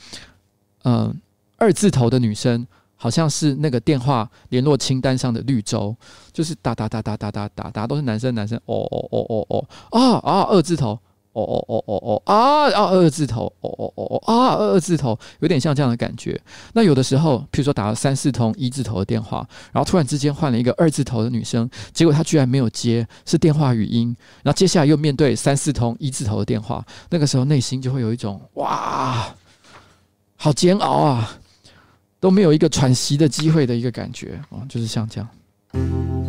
[0.84, 1.14] 嗯、
[1.58, 2.66] 二字头的女生。
[3.02, 5.96] 好像是那个电话联络清单上的绿洲，
[6.34, 9.66] 就是打打打打打打打打都是男生男生哦哦哦哦哦
[9.98, 10.90] 啊啊二字头
[11.32, 16.38] 哦哦哦哦哦啊啊二字头哦哦哦哦啊二字头有点像这样的感觉。
[16.74, 24.14] 那有的时候，譬如说打了三四通一字头的电话，然后突然之间换了一个二字头的女生，结果她居然没有接，是电话语音。
[24.42, 29.34] 然后接下来又面对三四通一字头的电话，那个时候内心就会有一种哇，
[30.36, 31.38] 好煎熬啊！
[32.20, 36.19] 都没有一个喘息的机会的一个感觉啊，就是像这样。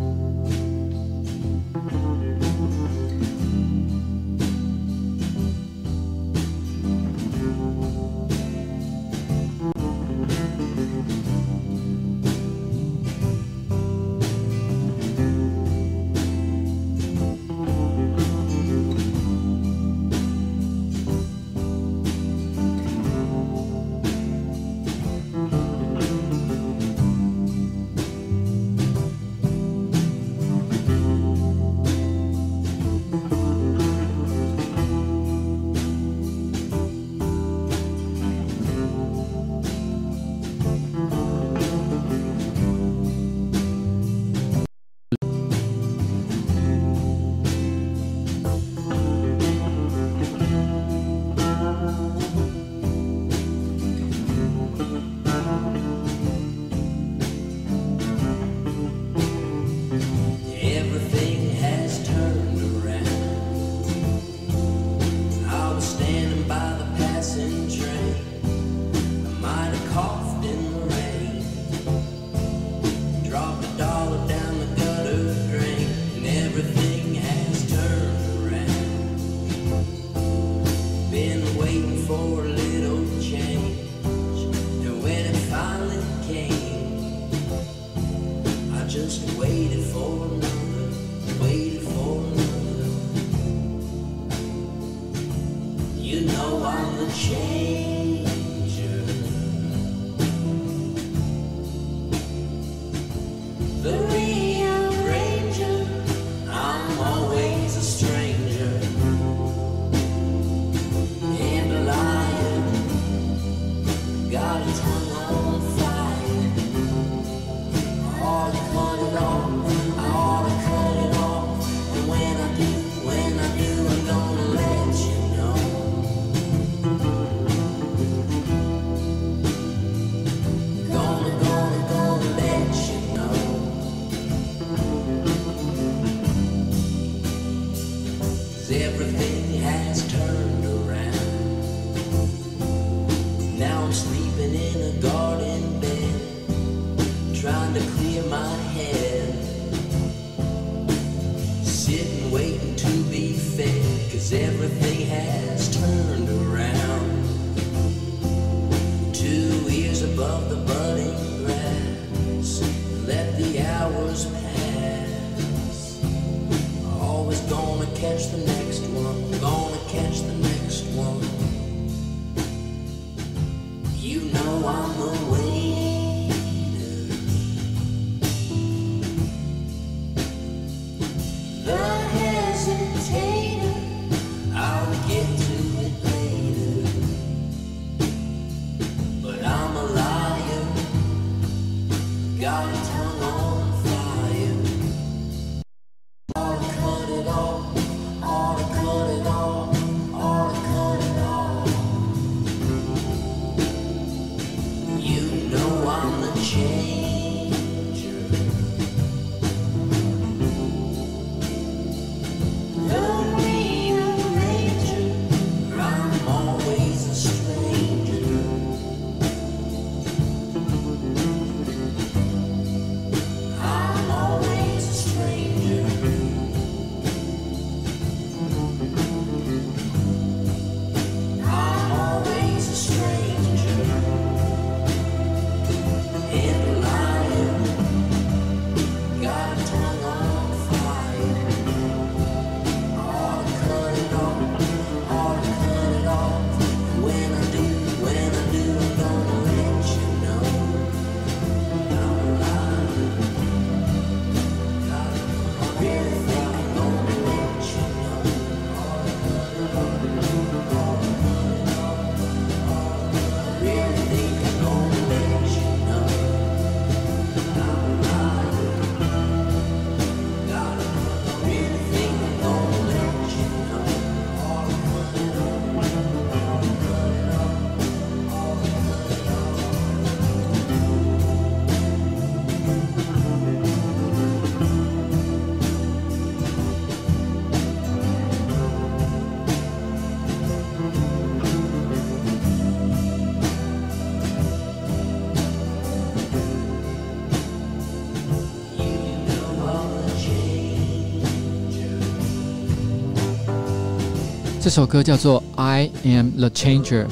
[304.62, 307.04] 这首歌叫做《I Am the Changer》，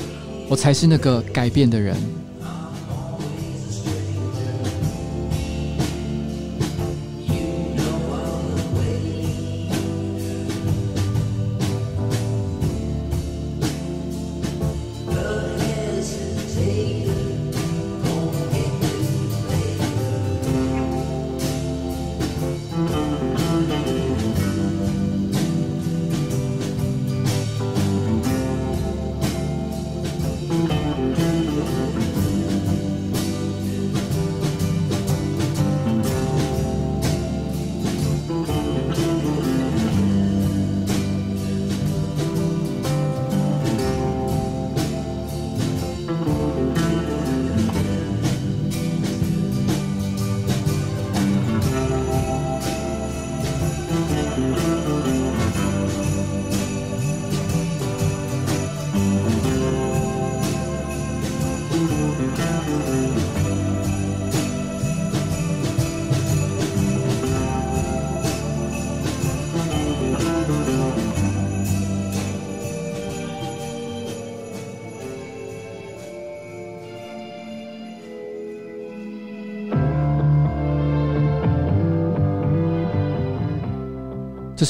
[0.49, 1.97] 我才是那个改变的人。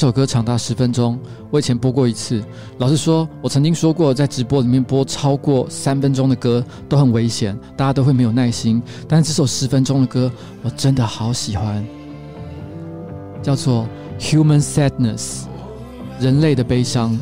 [0.01, 1.15] 首歌长达十分钟，
[1.51, 2.43] 我以前播过一次。
[2.79, 8.81] 老实说，我曾经说过，在直播里面播超过三分钟的歌都很危险，大家都会没有耐心。
[9.07, 10.31] 但是这首十分钟的歌，
[10.63, 11.85] 我真的好喜欢，
[13.43, 13.87] 叫做
[14.19, 15.19] 《Human Sadness》，
[16.19, 17.15] 人类的悲伤。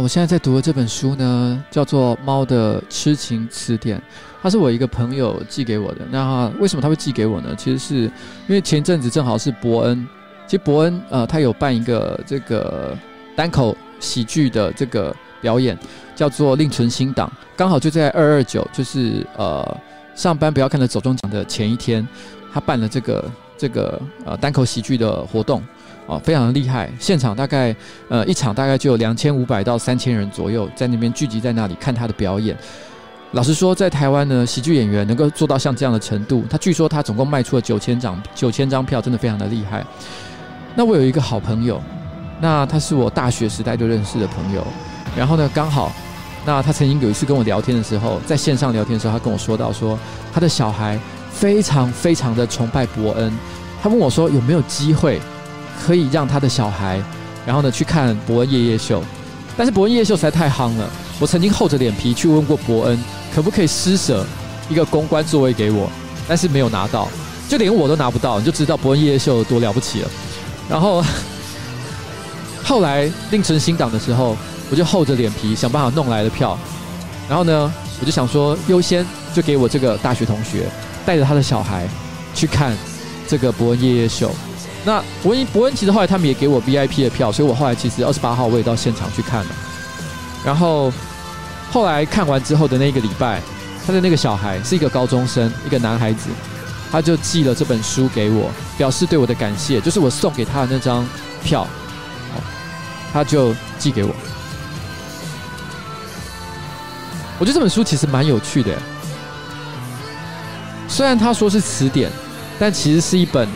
[0.00, 3.98] 我现在在读的这本书呢，叫做《猫的痴情词典》，
[4.40, 6.00] 它是我一个朋友寄给我的。
[6.10, 7.54] 那为什么他会寄给我呢？
[7.54, 8.10] 其实是因
[8.48, 10.08] 为前阵子正好是伯恩，
[10.46, 12.96] 其实伯恩呃，他有办一个这个
[13.36, 15.78] 单口喜剧的这个表演，
[16.16, 19.76] 叫做《另存新档》，刚好就在二二九，就是呃
[20.14, 22.06] 上班不要看的走中奖的前一天，
[22.54, 25.62] 他办了这个这个呃单口喜剧的活动。
[26.10, 26.90] 哦，非常的厉害！
[26.98, 27.74] 现场大概
[28.08, 32.56] 呃一场大概就有两千五百到三千人左右在那边聚集在那里看他的表演。
[33.30, 39.86] 老实说，在台湾呢，喜剧演员能够做到像这样的程度，他据说他总共卖出了九千张九千张票，真的非常的厉害。
[40.74, 41.80] 那我有一个好朋友，
[42.40, 44.66] 那他是我大学时代就认识的朋友，
[45.16, 45.92] 然后呢，刚好
[46.44, 49.96] 那他曾经有一次跟我聊天的时候，在线上聊天的时候，他跟我说到说
[50.32, 50.98] 他的小孩
[51.30, 53.32] 非常非常的崇拜伯恩，
[53.80, 55.20] 他问我说有没有机会。
[55.84, 57.02] 可以让他的小孩，
[57.46, 59.02] 然后呢去看伯恩夜夜秀，
[59.56, 60.88] 但是伯恩夜夜秀实在太夯了。
[61.18, 62.98] 我曾经厚着脸皮去问过伯恩，
[63.34, 64.24] 可不可以施舍
[64.68, 65.90] 一个公关座位给我，
[66.28, 67.08] 但是没有拿到，
[67.48, 70.08] 就连我都拿不到，你就知道伯恩夜夜秀有多了不起了。
[70.68, 71.04] 然后
[72.62, 74.36] 后来另存新档的时候，
[74.70, 76.58] 我就厚着脸皮想办法弄来了票，
[77.28, 79.04] 然后呢，我就想说优先
[79.34, 80.68] 就给我这个大学同学
[81.04, 81.88] 带着他的小孩
[82.34, 82.74] 去看
[83.26, 84.30] 这个伯恩夜夜秀。
[84.82, 89.50] 那伯恩伯恩其实后来他们也给我 VIP 的票，所以我后来其实二十八号我也到现场去看了。
[90.42, 90.90] 然后
[91.70, 93.42] 后来看完之后的那个礼拜，
[93.86, 96.30] 他的那个小孩是一个高中生，一个男孩子，
[96.90, 101.06] 他就寄了这本书给我，表示对我的感谢，就是我送给他的那张
[101.44, 101.66] 票，
[103.12, 104.14] 他就寄给我。
[107.38, 108.74] 我觉得这本书其实蛮有趣的，
[110.88, 112.10] 虽然他说是词典，
[112.58, 113.46] 但其实是一本。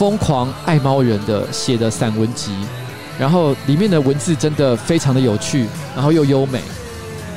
[0.00, 2.52] 疯狂爱猫人的写的散文集，
[3.18, 6.62] 然后里面的文字真的非常的有趣，然后又优美，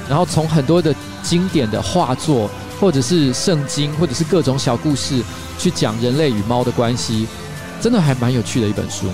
[0.07, 2.49] 然后从很多的经典的画作，
[2.79, 5.21] 或者是圣经，或者是各种小故事，
[5.59, 7.27] 去讲人类与猫的关系，
[7.81, 9.07] 真的还蛮有趣的一本书。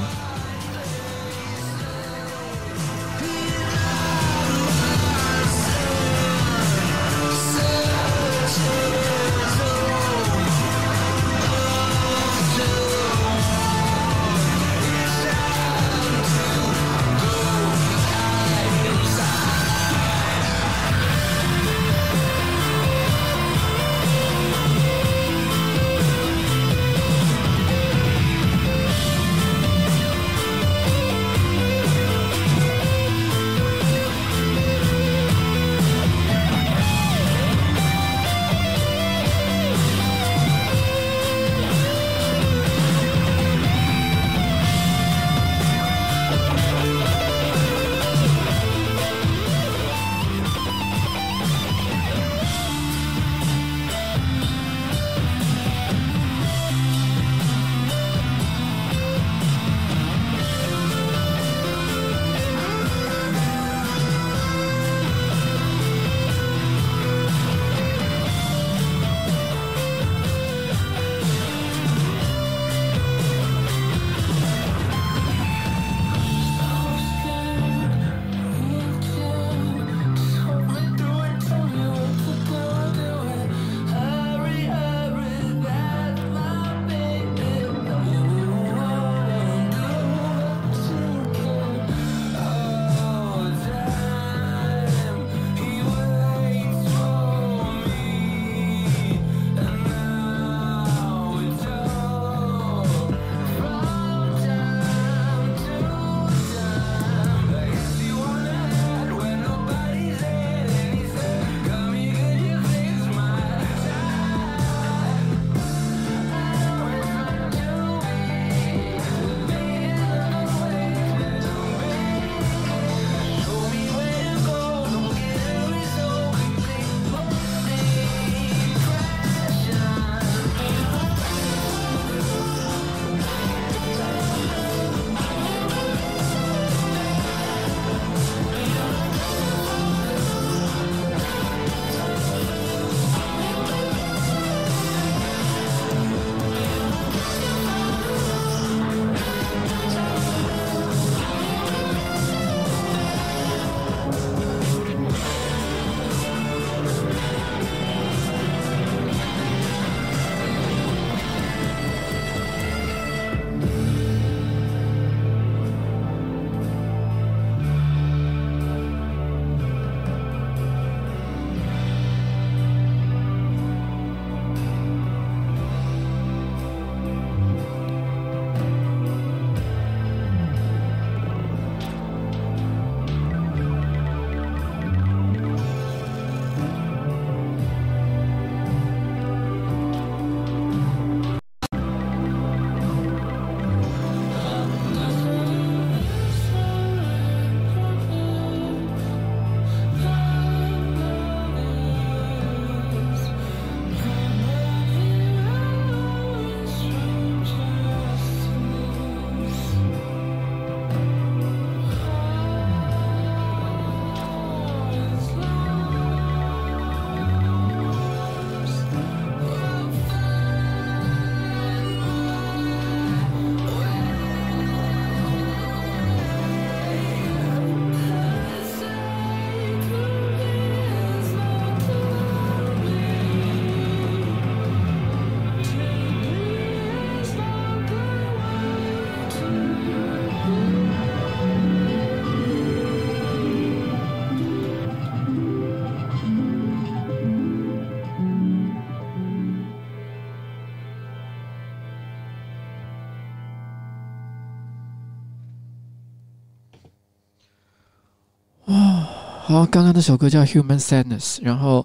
[259.49, 261.83] 好，刚刚那首歌叫《Human Sadness》，然后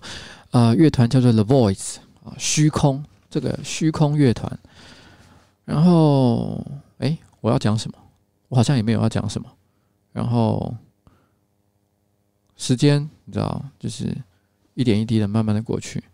[0.51, 4.59] 呃，乐团叫做 The Voice 啊，虚空这个虚空乐团。
[5.65, 6.62] 然后，
[6.99, 7.97] 哎，我要讲什么？
[8.49, 9.51] 我好像也没有要讲什么。
[10.12, 10.77] 然后，
[12.55, 14.15] 时间你知道，就是
[14.75, 16.05] 一点一滴的慢慢的过去。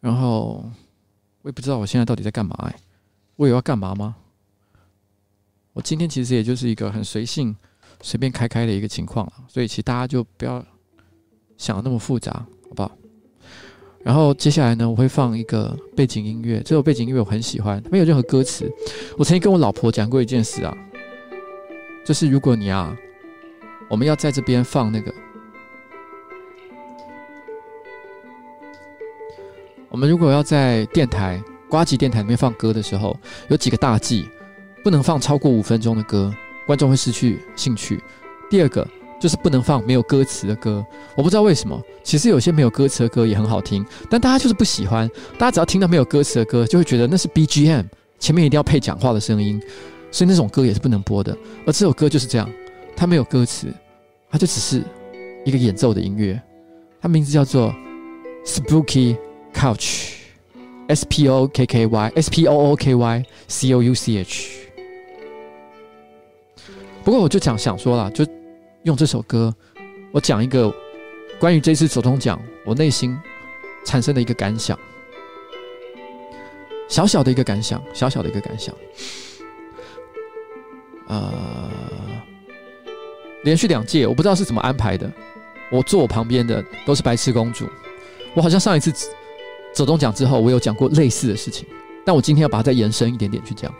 [0.00, 0.68] 然后，
[1.42, 2.74] 我也不知道我现在到底在干嘛哎，
[3.36, 4.16] 我有要干嘛吗？
[5.74, 7.54] 我今天其实也就是一个很随性、
[8.02, 10.66] 随便开开的一个情况了，所以其实大家就不要
[11.58, 12.90] 想那么复杂，好不好？
[14.04, 18.72] 然后接下来呢，我会放一个背景音乐，这首背景音乐我很喜欢，没有任何歌词。
[19.18, 20.74] 我曾经跟我老婆讲过一件事啊，
[22.06, 22.96] 就是如果你啊，
[23.90, 25.12] 我们要在这边放那个，
[29.90, 34.28] 我们如果要在电台瓜吉电台里面放歌的时候，有几个大忌，
[34.84, 36.32] 不能放超过五分钟的歌，
[36.66, 38.00] 观众会失去兴趣。
[38.48, 38.86] 第二个。
[39.20, 40.84] 就是不能放没有歌词的歌，
[41.16, 41.80] 我不知道为什么。
[42.04, 45.10] 其实有些没有歌词的歌也很好听，但大家就是不喜欢。
[45.36, 47.84] 大家只要听到没有歌词的歌，就会觉得那是 BGM，
[48.18, 49.60] 前面一定要配讲话的声音，
[50.12, 51.36] 所以那种歌也是不能播的。
[51.66, 52.48] 而这首歌就是这样，
[52.96, 53.66] 它没有歌词，
[54.30, 54.82] 它就只是
[55.44, 56.40] 一个演奏的音乐。
[57.00, 57.74] 它名字叫做
[58.44, 59.16] Spooky
[59.52, 64.18] Couch，S P O K K Y，S P O O K Y C O U C
[64.18, 64.68] H。
[67.02, 68.24] 不过我就讲想说了，就。
[68.84, 69.54] 用这首歌，
[70.12, 70.72] 我讲一个
[71.38, 73.18] 关于这次走钟奖我内心
[73.84, 74.78] 产生的一个感想，
[76.88, 78.74] 小小的一个感想，小小的一个感想。
[81.08, 81.70] 呃，
[83.44, 85.10] 连续两届，我不知道是怎么安排的。
[85.70, 87.68] 我坐我旁边的都是白痴公主。
[88.34, 88.92] 我好像上一次
[89.74, 91.66] 走钟奖之后，我有讲过类似的事情，
[92.04, 93.74] 但我今天要把它再延伸一点点去讲。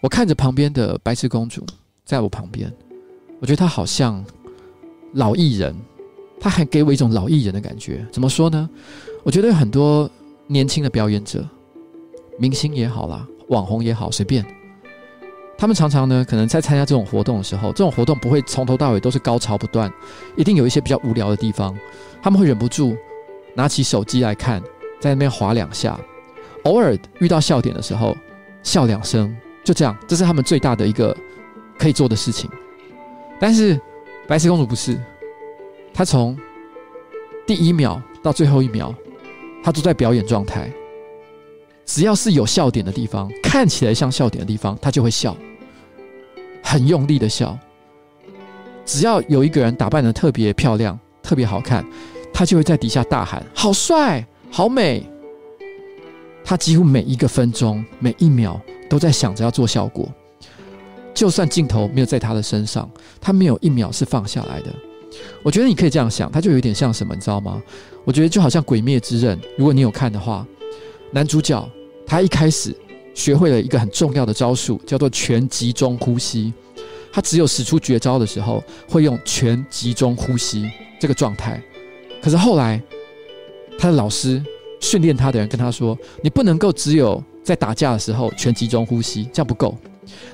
[0.00, 1.64] 我看着旁边的白痴公主，
[2.04, 2.72] 在我旁边。
[3.44, 4.24] 我觉得他好像
[5.12, 5.76] 老艺人，
[6.40, 8.02] 他还给我一种老艺人的感觉。
[8.10, 8.70] 怎么说呢？
[9.22, 10.10] 我觉得有很多
[10.46, 11.46] 年轻的表演者，
[12.38, 14.42] 明星也好啦，网红也好，随便。
[15.58, 19.92] 他们常常呢，可能在参加这种活动的时候，这种活动不会从头到尾都是高潮不断，
[20.36, 21.78] 一定有一些比较无聊的地方。
[22.22, 22.96] 他们会忍不住
[23.54, 24.58] 拿起手机来看，
[24.98, 26.00] 在那边划两下，
[26.62, 28.16] 偶尔遇到笑点的时候
[28.62, 31.14] 笑两声，就这样，这是他们最大的一个
[31.78, 32.48] 可以做的事情。
[33.38, 33.80] 但是
[34.26, 34.98] 白痴公主不是，
[35.92, 36.38] 她从
[37.46, 38.94] 第一秒到最后一秒，
[39.62, 40.70] 她都在表演状态。
[41.84, 45.36] 只要是有笑点的地方，看起来像笑点的地方，她就会笑，
[46.62, 47.58] 很用力的笑。
[48.86, 51.84] 只要有一个人打扮的特别漂亮、特别好看，
[52.32, 55.06] 她就会在底下大喊：“好帅，好美！”
[56.42, 58.58] 她几乎每一个分钟、每一秒
[58.88, 60.08] 都在想着要做效果。
[61.14, 62.90] 就算镜头没有在他的身上，
[63.20, 64.74] 他没有一秒是放下来的。
[65.42, 67.62] 我觉得你可以这样想，他就有点像什么，你知道吗？
[68.04, 70.44] 我觉得就好像《鬼灭之刃》，如果你有看的话，
[71.12, 71.66] 男主角
[72.04, 72.76] 他一开始
[73.14, 76.52] 学会了一个很重要的招数，叫做全集中呼吸。
[77.12, 81.62] 他只有使出绝招的时候，会用全集中呼吸这个状态。
[82.20, 82.82] 可是后来，
[83.78, 84.42] 他的老师
[84.80, 89.78] 训练他的人跟他说：“你不能够只有在打架的时候全集中呼吸，这样不够。”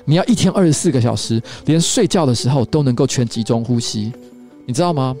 [0.05, 4.11] 你要一天二十四个小时，连睡觉的时候都能够全集中呼吸，
[4.65, 5.15] 你知道吗？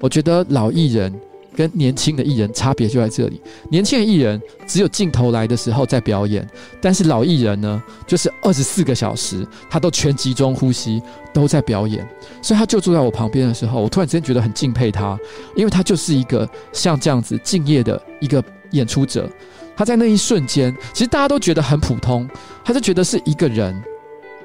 [0.00, 1.12] 我觉得老艺人
[1.56, 3.40] 跟年轻的艺人差别就在这里。
[3.70, 6.46] 年轻的艺人只有镜头来的时候在表演，
[6.80, 11.00] 但是老艺人呢，就是二十四个小时他都全集中呼吸，
[11.32, 12.06] 都在表演。
[12.42, 15.18] 所以他就坐在我旁边的时候，我突然之间觉得很敬佩他，
[15.56, 19.30] 因为他就是一个像这样子敬业的一个演出者。
[19.76, 22.28] 他在那一瞬间，其实大家都觉得很普通，
[22.64, 23.74] 他就觉得是一个人。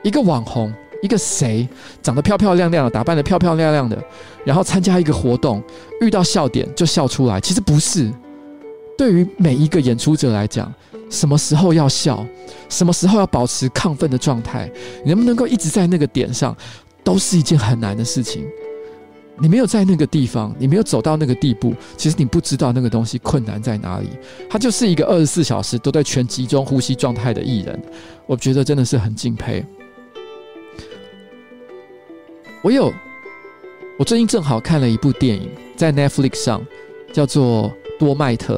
[0.03, 1.67] 一个网红，一个谁
[2.01, 4.01] 长得漂漂亮亮的，打扮得漂漂亮亮的，
[4.45, 5.61] 然后参加一个活动，
[6.01, 7.39] 遇到笑点就笑出来。
[7.39, 8.11] 其实不是，
[8.97, 10.73] 对于每一个演出者来讲，
[11.09, 12.25] 什么时候要笑，
[12.69, 14.71] 什么时候要保持亢奋的状态，
[15.05, 16.55] 能不能够一直在那个点上，
[17.03, 18.45] 都是一件很难的事情。
[19.41, 24.09] 你没有在那个地方，你没有走到那个地步，其实你不知道那个东西困难在哪里。
[24.49, 27.81] 他就是一个二十四小时都在全集中呼吸状态的艺人，
[28.25, 29.65] 我觉得真的是很敬佩。
[32.61, 32.93] 我有，
[33.97, 36.61] 我最近正好看了一部电影，在 Netflix 上，
[37.13, 38.57] 叫做《多麦特》。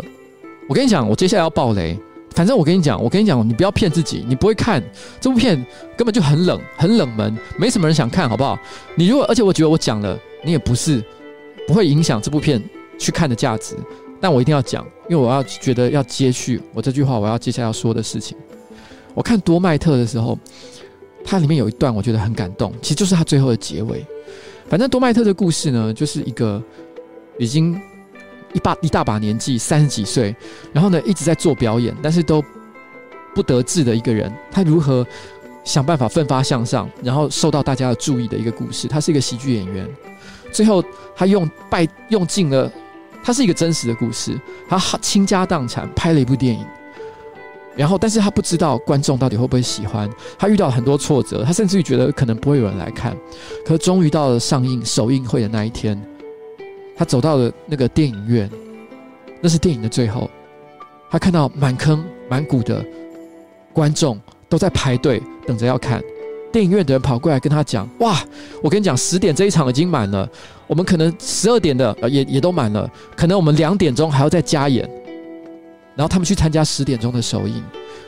[0.68, 1.96] 我跟你讲，我接下来要爆雷。
[2.32, 4.82] 反正我跟你讲，我跟你讲，你不要骗自己，你不会看
[5.20, 5.56] 这部片，
[5.96, 8.58] 根本就很冷，很冷门，没什么人想看，好不好？
[8.96, 11.04] 你如果，而且我觉得我讲了，你也不是
[11.68, 12.60] 不会影响这部片
[12.98, 13.76] 去看的价值。
[14.20, 18.36] 但我一定要讲，因为我要觉得要接续我这句话，我要接下来要说的事情。
[19.14, 20.36] 我看《多麦特》的时候。
[21.24, 24.06] 它里面有一段我觉得很感动，其实就是它最后的结尾。
[24.70, 26.62] 反正多麦特的故事呢，就是一个
[27.38, 27.80] 已经
[28.54, 30.36] 一把一大把年纪，三十几岁，
[30.72, 32.44] 然后呢一直在做表演，但是都
[33.36, 35.06] 不得志的一个人，他如何
[35.64, 38.88] 想办法奋发向上，然后受到大家的注意的一个故事。
[38.88, 39.88] 他是一个喜剧演员，
[40.52, 40.84] 最后
[41.16, 42.72] 他用败用尽了，
[43.24, 46.66] 他是一个真实的故事，他倾家荡产拍了一部电影。
[47.76, 50.10] 然后，但是他不知道观众到底会不会喜欢。
[50.38, 53.16] 他遇到很多挫折，他甚至于觉得可能不会有人来看。
[53.66, 56.00] 可终于到了上映首映会的那一天，
[56.98, 58.50] 他走到了那个电影院，
[59.40, 60.30] 那是电影的最后。
[61.10, 62.86] 他看到满坑满谷的
[63.74, 66.02] 观众都在排队等着要看。
[66.52, 68.22] 电影院的人跑过来跟他讲：“哇，
[68.62, 70.30] 我跟你讲，十点这一场已经满了，
[70.68, 74.88] 我们可能十二点的也也都满了，可能我们两点钟还要再加演。”
[75.96, 77.62] 然后他们去参加十点钟的首映，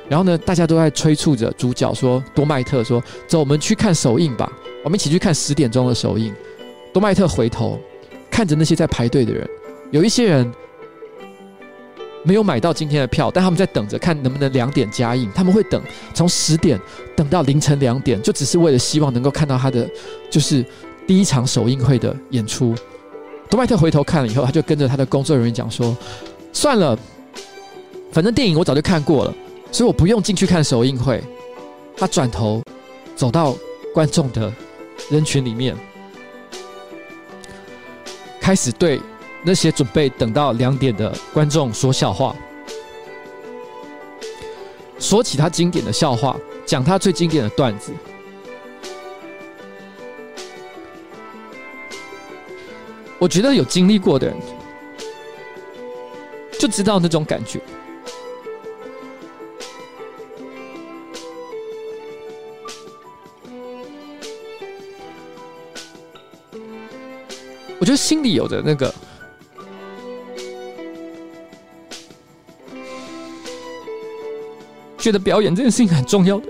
[0.07, 4.49] 然后呢，大家都在催促着主角说：“多麦特说，走，我们去看首映吧，
[4.85, 6.33] 我们一起去看十点钟的首映。”
[6.93, 7.77] 多麦特回头
[8.31, 9.47] 看着那些在排队的人，
[9.91, 10.49] 有一些人
[12.23, 15.29] 没有买到今天的票，但他们在等着看能不能两点加映。
[15.35, 15.83] 他们会等
[16.13, 16.79] 从十点
[17.17, 19.89] 等到凌晨两点，就只是为了希望能够看到他的
[20.29, 20.65] 就是
[21.05, 22.73] 第一场首映会的演出。
[23.49, 25.95] 多麦特回头看了以后，他就跟着他的工作人员讲说
[26.53, 26.97] ：“算了。”
[28.13, 29.33] 反正电影我早就看过了，
[29.71, 31.21] 所以我不用进去看首映会。
[31.97, 32.61] 他转头
[33.15, 33.55] 走到
[33.91, 34.53] 观众的
[35.09, 35.75] 人群里面，
[38.39, 39.01] 开始对
[39.43, 42.35] 那些准备等到两点的观众说笑话，
[44.99, 46.37] 说起他经典的笑话，
[46.67, 47.91] 讲他最经典的段子。
[53.17, 54.35] 我觉得有经历过的人
[56.59, 57.59] 就知道那种感觉。
[67.83, 68.95] 我觉得心里有着那个，
[74.97, 76.47] 觉得表演这件事情很重要的。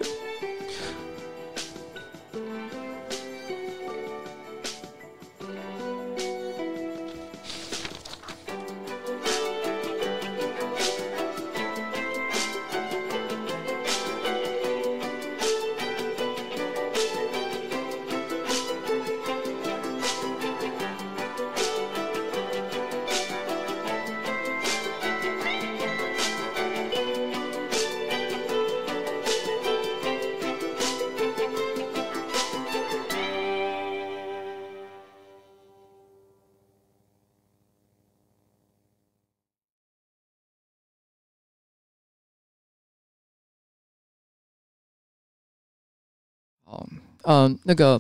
[47.24, 48.00] 呃，那个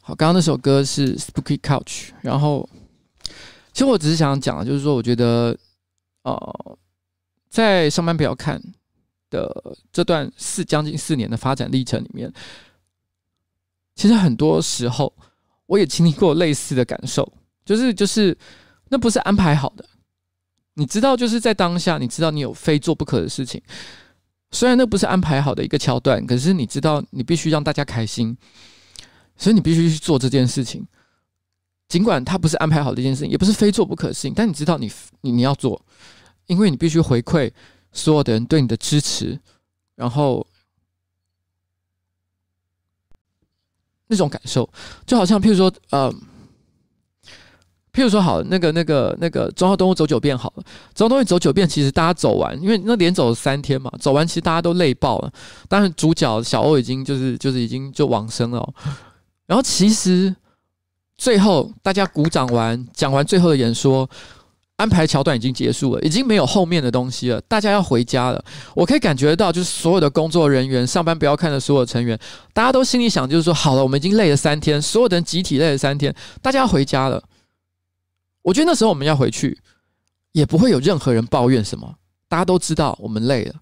[0.00, 2.68] 好，刚刚那首歌是 Spooky Couch，然后
[3.72, 5.56] 其实我只是想讲，就是说，我觉得，
[6.22, 6.78] 呃，
[7.48, 8.62] 在上班不要看
[9.30, 12.32] 的这段四将近四年的发展历程里面，
[13.94, 15.12] 其实很多时候
[15.66, 17.30] 我也经历过类似的感受，
[17.64, 18.36] 就是就是
[18.88, 19.84] 那不是安排好的，
[20.74, 23.60] 你知道，就是在当下，你知道你有非做不可的事情。
[24.50, 28.36] 虽然那不是安排好的一个桥段，可是你知道你必须让大家开心，
[29.36, 30.86] 所以你必须去做这件事情。
[31.88, 35.80] 尽管它不是安排好的一件事情，也不是非做不可的事情，但你知道你你你要做，
[36.46, 37.50] 因为你必须回馈
[37.92, 39.38] 所有的人对你的支持，
[39.94, 40.46] 然后
[44.06, 44.68] 那种感受，
[45.06, 46.12] 就好像譬如说，呃。
[47.98, 50.62] 譬如说，好，那个、那个、那个《中华动物走九遍》好了，
[50.94, 55.32] 《中华动物走九遍》其实大家走完，因为那连走了三天嘛，走完其实大家都累爆了。
[55.68, 58.72] 当然，主角小欧已经就是就是已经就往生了。
[59.46, 60.32] 然后，其实
[61.16, 64.08] 最后大家鼓掌完，讲完最后的演说，
[64.76, 68.40] 安排桥段已经结束了，已经没有后面的东西了，大家要回家了。
[68.76, 72.16] 我可以感觉到，就是所有的工作人员、上班不要看的所有成员，
[72.52, 77.20] 大家都心里想，就是说，好了，我们已经累了三天，所有的人集体累了三天，大家要回家了。
[78.48, 79.60] 我觉得那时候我们要回去，
[80.32, 81.94] 也不会有任何人抱怨什么。
[82.28, 83.54] 大家都知道我们累了，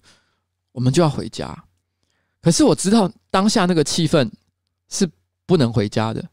[0.71, 1.63] 我们就要回家。
[2.41, 4.31] 可是我知道当下那个气氛
[4.87, 5.09] 是
[5.45, 6.23] 不能回家的，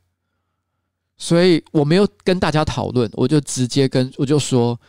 [1.17, 4.81] 所以我没有跟大家讨论，我就直接跟我就说：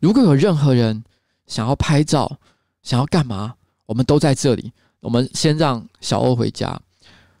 [0.00, 1.04] 如果有任何人
[1.46, 2.40] 想要拍照，
[2.82, 3.54] 想要干嘛，
[3.86, 4.72] 我们都在这里。
[4.98, 6.80] 我们先让小欧回家，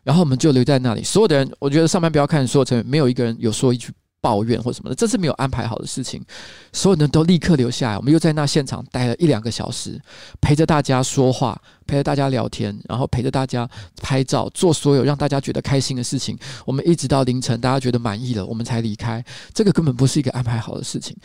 [0.04, 1.02] 然后我们就留在那里。
[1.02, 3.92] 所有的人，我觉得上班不要看所有成员，没有一个人有说一句
[4.22, 6.24] 抱怨或什么的，这是没有安排好的事情。
[6.72, 10.00] 所有人都立刻留下来，我们又在那现场待了一两个小时，
[10.40, 13.68] 陪着大家说话，陪着大家聊天，然后陪着大家
[14.00, 16.38] 拍照，做所有让大家觉得开心的事情。
[16.64, 19.22] 我们一直到凌晨，大家觉得满意了，我们才离开。
[19.52, 21.16] 这个根本不是一个安排好的事情，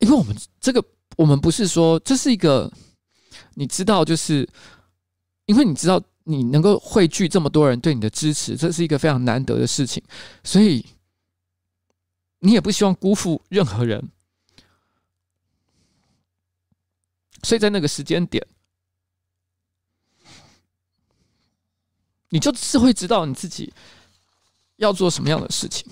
[0.00, 0.84] 因为我们这个，
[1.16, 2.70] 我们不是说这是一个，
[3.54, 4.46] 你知道，就是
[5.46, 10.02] 因为你知道，你能够汇聚这么多人对你的支持，这是一个非常难得的事情，
[10.44, 10.84] 所以。
[12.38, 14.10] 你也不希望辜负任何人，
[17.42, 18.46] 所以在那个时间点，
[22.28, 23.72] 你就是会知道你自己
[24.76, 25.86] 要做什么样的事情。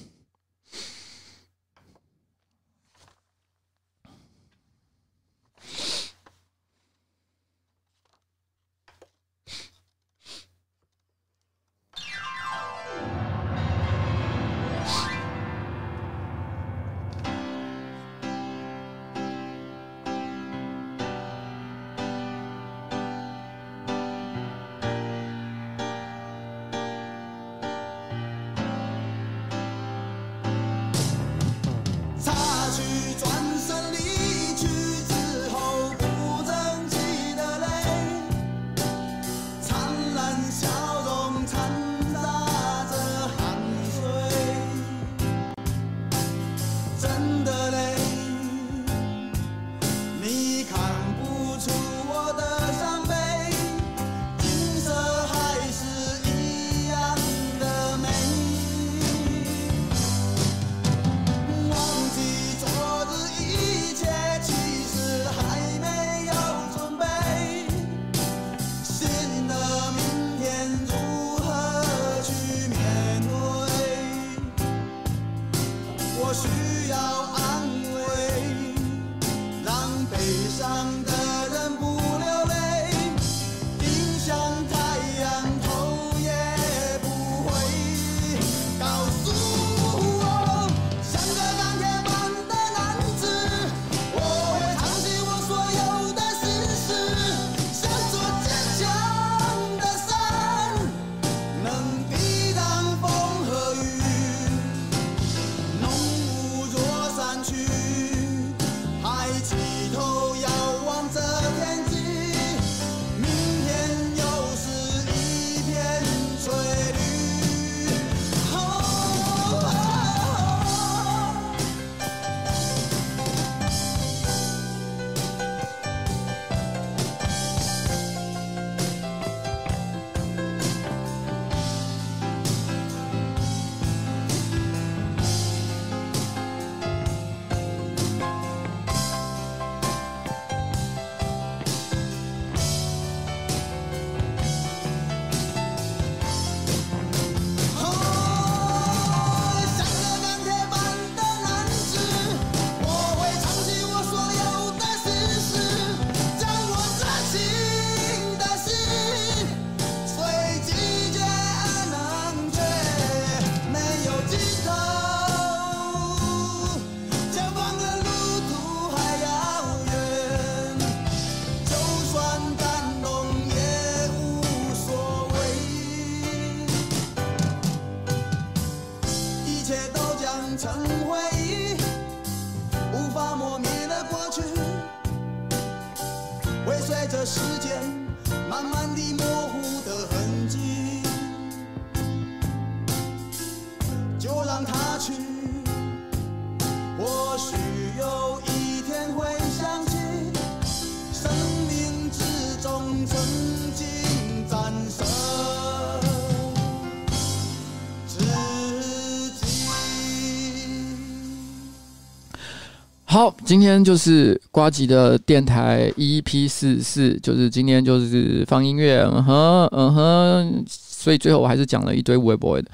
[213.45, 222.71] 今天就是瓜吉的电台 EP 四四，就是今天就是放音乐，嗯哼，嗯哼，所以最后我还是讲了一堆 Weeboy 的，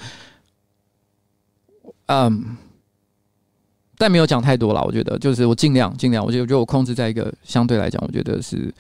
[2.06, 2.56] 嗯，
[3.98, 4.80] 但没有讲太多了。
[4.84, 8.72] 我觉得就是我尽量尽量，我觉得我觉得我控制在一个相对来讲，我觉得是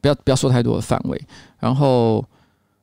[0.00, 1.20] 不要不要说太多的范围。
[1.60, 2.24] 然后，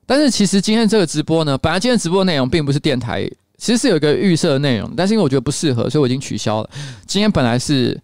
[0.05, 6.69] 但是其实今天这个直播呢，本来今天直播内容并不是电台，其实是有一个预设的内容，但是因为我觉得不适合，所以我已经取消了。
[7.05, 7.99] 今天本来是。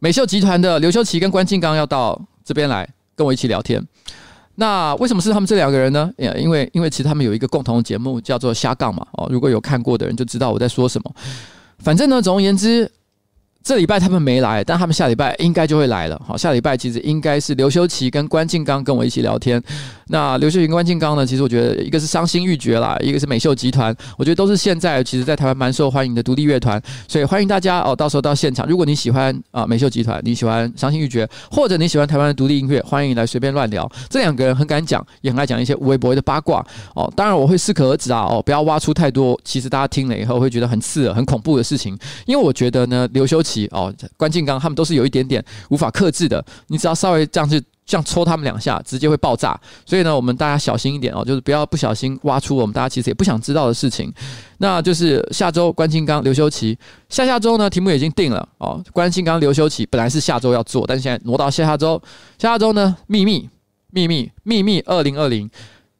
[0.00, 3.82] 美秀集团的刘修齐跟关敬刚要到这边来跟我一起聊天。
[4.54, 6.10] 那为什么是他们这两个人呢？
[6.16, 9.06] 因为因为其实他们有一个共同的节目叫做《瞎杠》嘛。
[9.12, 11.14] 哦，如果有看过的人就知道我在说什么。
[11.78, 12.90] 反正呢，总而言之。
[13.60, 16.18] 这礼拜他们没来，但他们下礼拜应该就会来了。
[16.24, 19.62] 好，下礼拜其实应该是刘修齐跟关敬刚跟我一起聊天。
[20.08, 26.82] 那刘秀云关敬刚呢，其实我觉得一个是伤心欲绝啦，一个是美秀集团，我觉得都是现在其实在台湾蛮受欢迎的独立乐团。
[27.06, 33.90] 所以欢迎大家哦，到时候到现场，如果你喜欢啊美秀集团，你喜欢伤心欲绝，或者你喜欢台湾的独立音乐，欢迎来随便乱聊。
[34.08, 36.64] 这两个人很敢讲，也很爱讲一些无微不微的八卦
[36.94, 37.12] 哦。
[37.14, 41.96] 当然我会适可而止啊哦，不要挖出太多，其实大家听了以后会觉得很刺耳、很恐怖的事情。
[42.26, 49.58] 因为我觉得呢，刘修齐哦，关敬刚他们都是有一点点无法克制的，你只要稍微这样子这样抽他们两下，直接会爆炸。
[49.86, 54.12] 所以呢，我们大家小心一点哦，就是不要不小心挖出我们大家其实也不想知道的事情。
[54.58, 56.78] 那就是下周关清刚、刘修齐，
[57.08, 58.84] 下下周呢题目已经定了哦。
[58.92, 62.00] 关清刚、刘修齐本来是下周要做，但是现在挪到下下周。
[62.36, 63.48] 下下周呢，秘密、
[63.90, 65.50] 秘密、秘密，二零二零。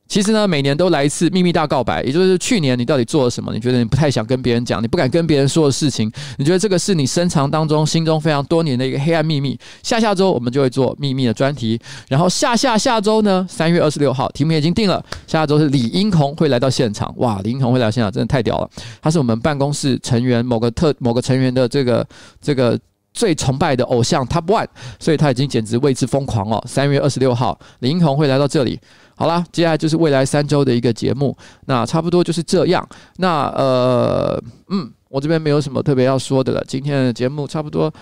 [0.09, 3.53] 其实呢，每年都来一次秘密大告白，也就是去年你到底做了什么？
[3.53, 9.59] 你觉得你不太想跟别人讲，你不敢跟别人说的事情，你觉得这个是你深藏当中、心中非常多年的一个黑暗秘密。
[9.83, 11.79] 下下周我们就会做秘密的专题，
[12.09, 17.13] 然后下下下周呢，三月二十六号题目已经定了，下周是李英红会来到现场。
[17.19, 18.71] 哇，李英红会来到现场，真的太屌了！
[19.03, 22.07] 他是我们办公室成员某个特某个成员的这个
[22.41, 22.79] 这个
[23.13, 24.69] 最崇拜的偶像 Top One，
[24.99, 26.65] 所以他已经简直为之疯狂哦。
[26.67, 28.81] 三月二十六号，李英宏会来到这里。
[29.19, 31.37] 好啦，接下来就是未来三周的一个节目，
[31.67, 32.89] 那差不多就是这样。
[33.17, 36.65] 那呃，嗯，我这边没有什么特别要说的了。
[36.69, 37.93] 今天的节目差不多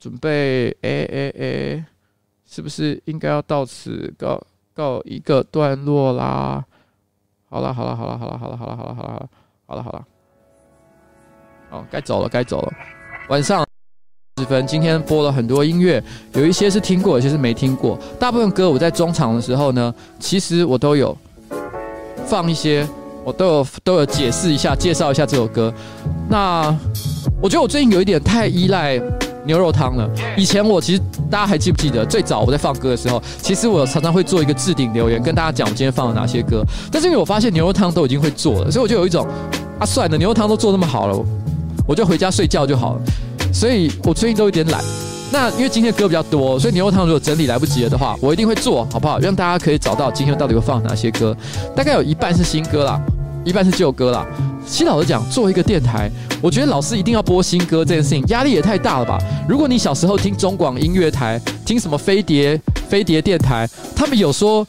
[0.00, 1.84] 准备，哎哎哎，
[2.44, 4.42] 是不是应该要到此告
[4.74, 6.64] 告一个段落啦？
[7.48, 9.28] 好了好了好了好了好了好了好了好了
[9.66, 10.04] 好了好了，
[11.70, 12.72] 好，该走了该走了，
[13.28, 13.64] 晚上。
[14.36, 16.02] 十分，今天播了很多音乐，
[16.32, 17.96] 有一些是听过，有些是没听过。
[18.18, 21.16] 大部分歌我在中场的时候呢，其实我都有
[22.26, 22.84] 放一些，
[23.22, 25.72] 我都有都有解释一下，介绍一下这首歌。
[26.28, 26.76] 那
[27.40, 29.00] 我觉得我最近有一点太依赖
[29.46, 30.10] 牛肉汤了。
[30.36, 36.64] 以前我其实大家还记不记得，最早我在放歌的时候，其实我常常会做一个置顶留言，跟大家讲我今天放了哪些歌。
[36.90, 39.24] 但是因为我发现牛肉汤都已经会做了，所以我就有一种
[39.78, 41.24] 啊，算了，牛肉汤都做那么好了，
[41.86, 43.00] 我就回家睡觉就好了。
[43.54, 44.82] 所以我最近都有点懒，
[45.32, 49.20] 那因为今天的歌比较多，所以牛肉汤如果整理来不及了的话，我一定会做好不好？
[49.20, 51.34] 让大家可以找到今天到底会放哪些歌，
[51.74, 53.00] 大概有一半是新歌啦，
[53.44, 54.26] 一半是旧歌啦。
[54.66, 56.10] 其实老实讲，做一个电台，
[56.42, 59.18] 我觉得老师一定要播新歌这件事情，压力也太大了吧？
[59.48, 64.66] 如果你小时候听中广音乐台，听什么飞碟飞碟电台，他们有说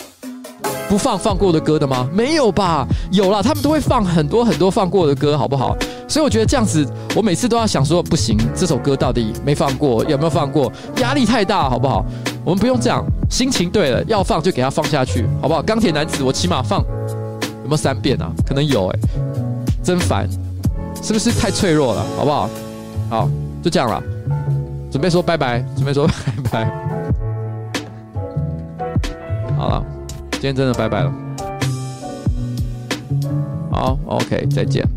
[0.88, 2.08] 不放放过的歌的吗？
[2.14, 2.86] 没有吧？
[3.12, 5.76] 有啦，他们都会放很多很多放过的歌，好不好？
[6.08, 10.72] 所以我觉得这样子，我每次都要想说，不行，这首歌到底没放过，有没有放过？
[10.98, 12.06] 压力太大，好不好？
[12.44, 15.62] 我们不用这样，心情对了，要放就给它放下去，好不好？
[15.64, 18.32] 钢铁男子，我起码放有没有三遍啊？
[18.48, 19.00] 可能有哎、
[19.84, 20.30] 真烦，
[21.02, 22.06] 是不是太脆弱了？
[22.16, 22.50] 好不好？
[23.10, 23.30] 好，
[23.64, 24.02] 就这样了，
[24.92, 26.14] 准备说拜拜，准备说拜
[26.52, 26.72] 拜，
[29.58, 29.84] 好了，
[30.36, 31.12] 今天真的拜拜了，
[33.72, 34.95] 好，OK，再见。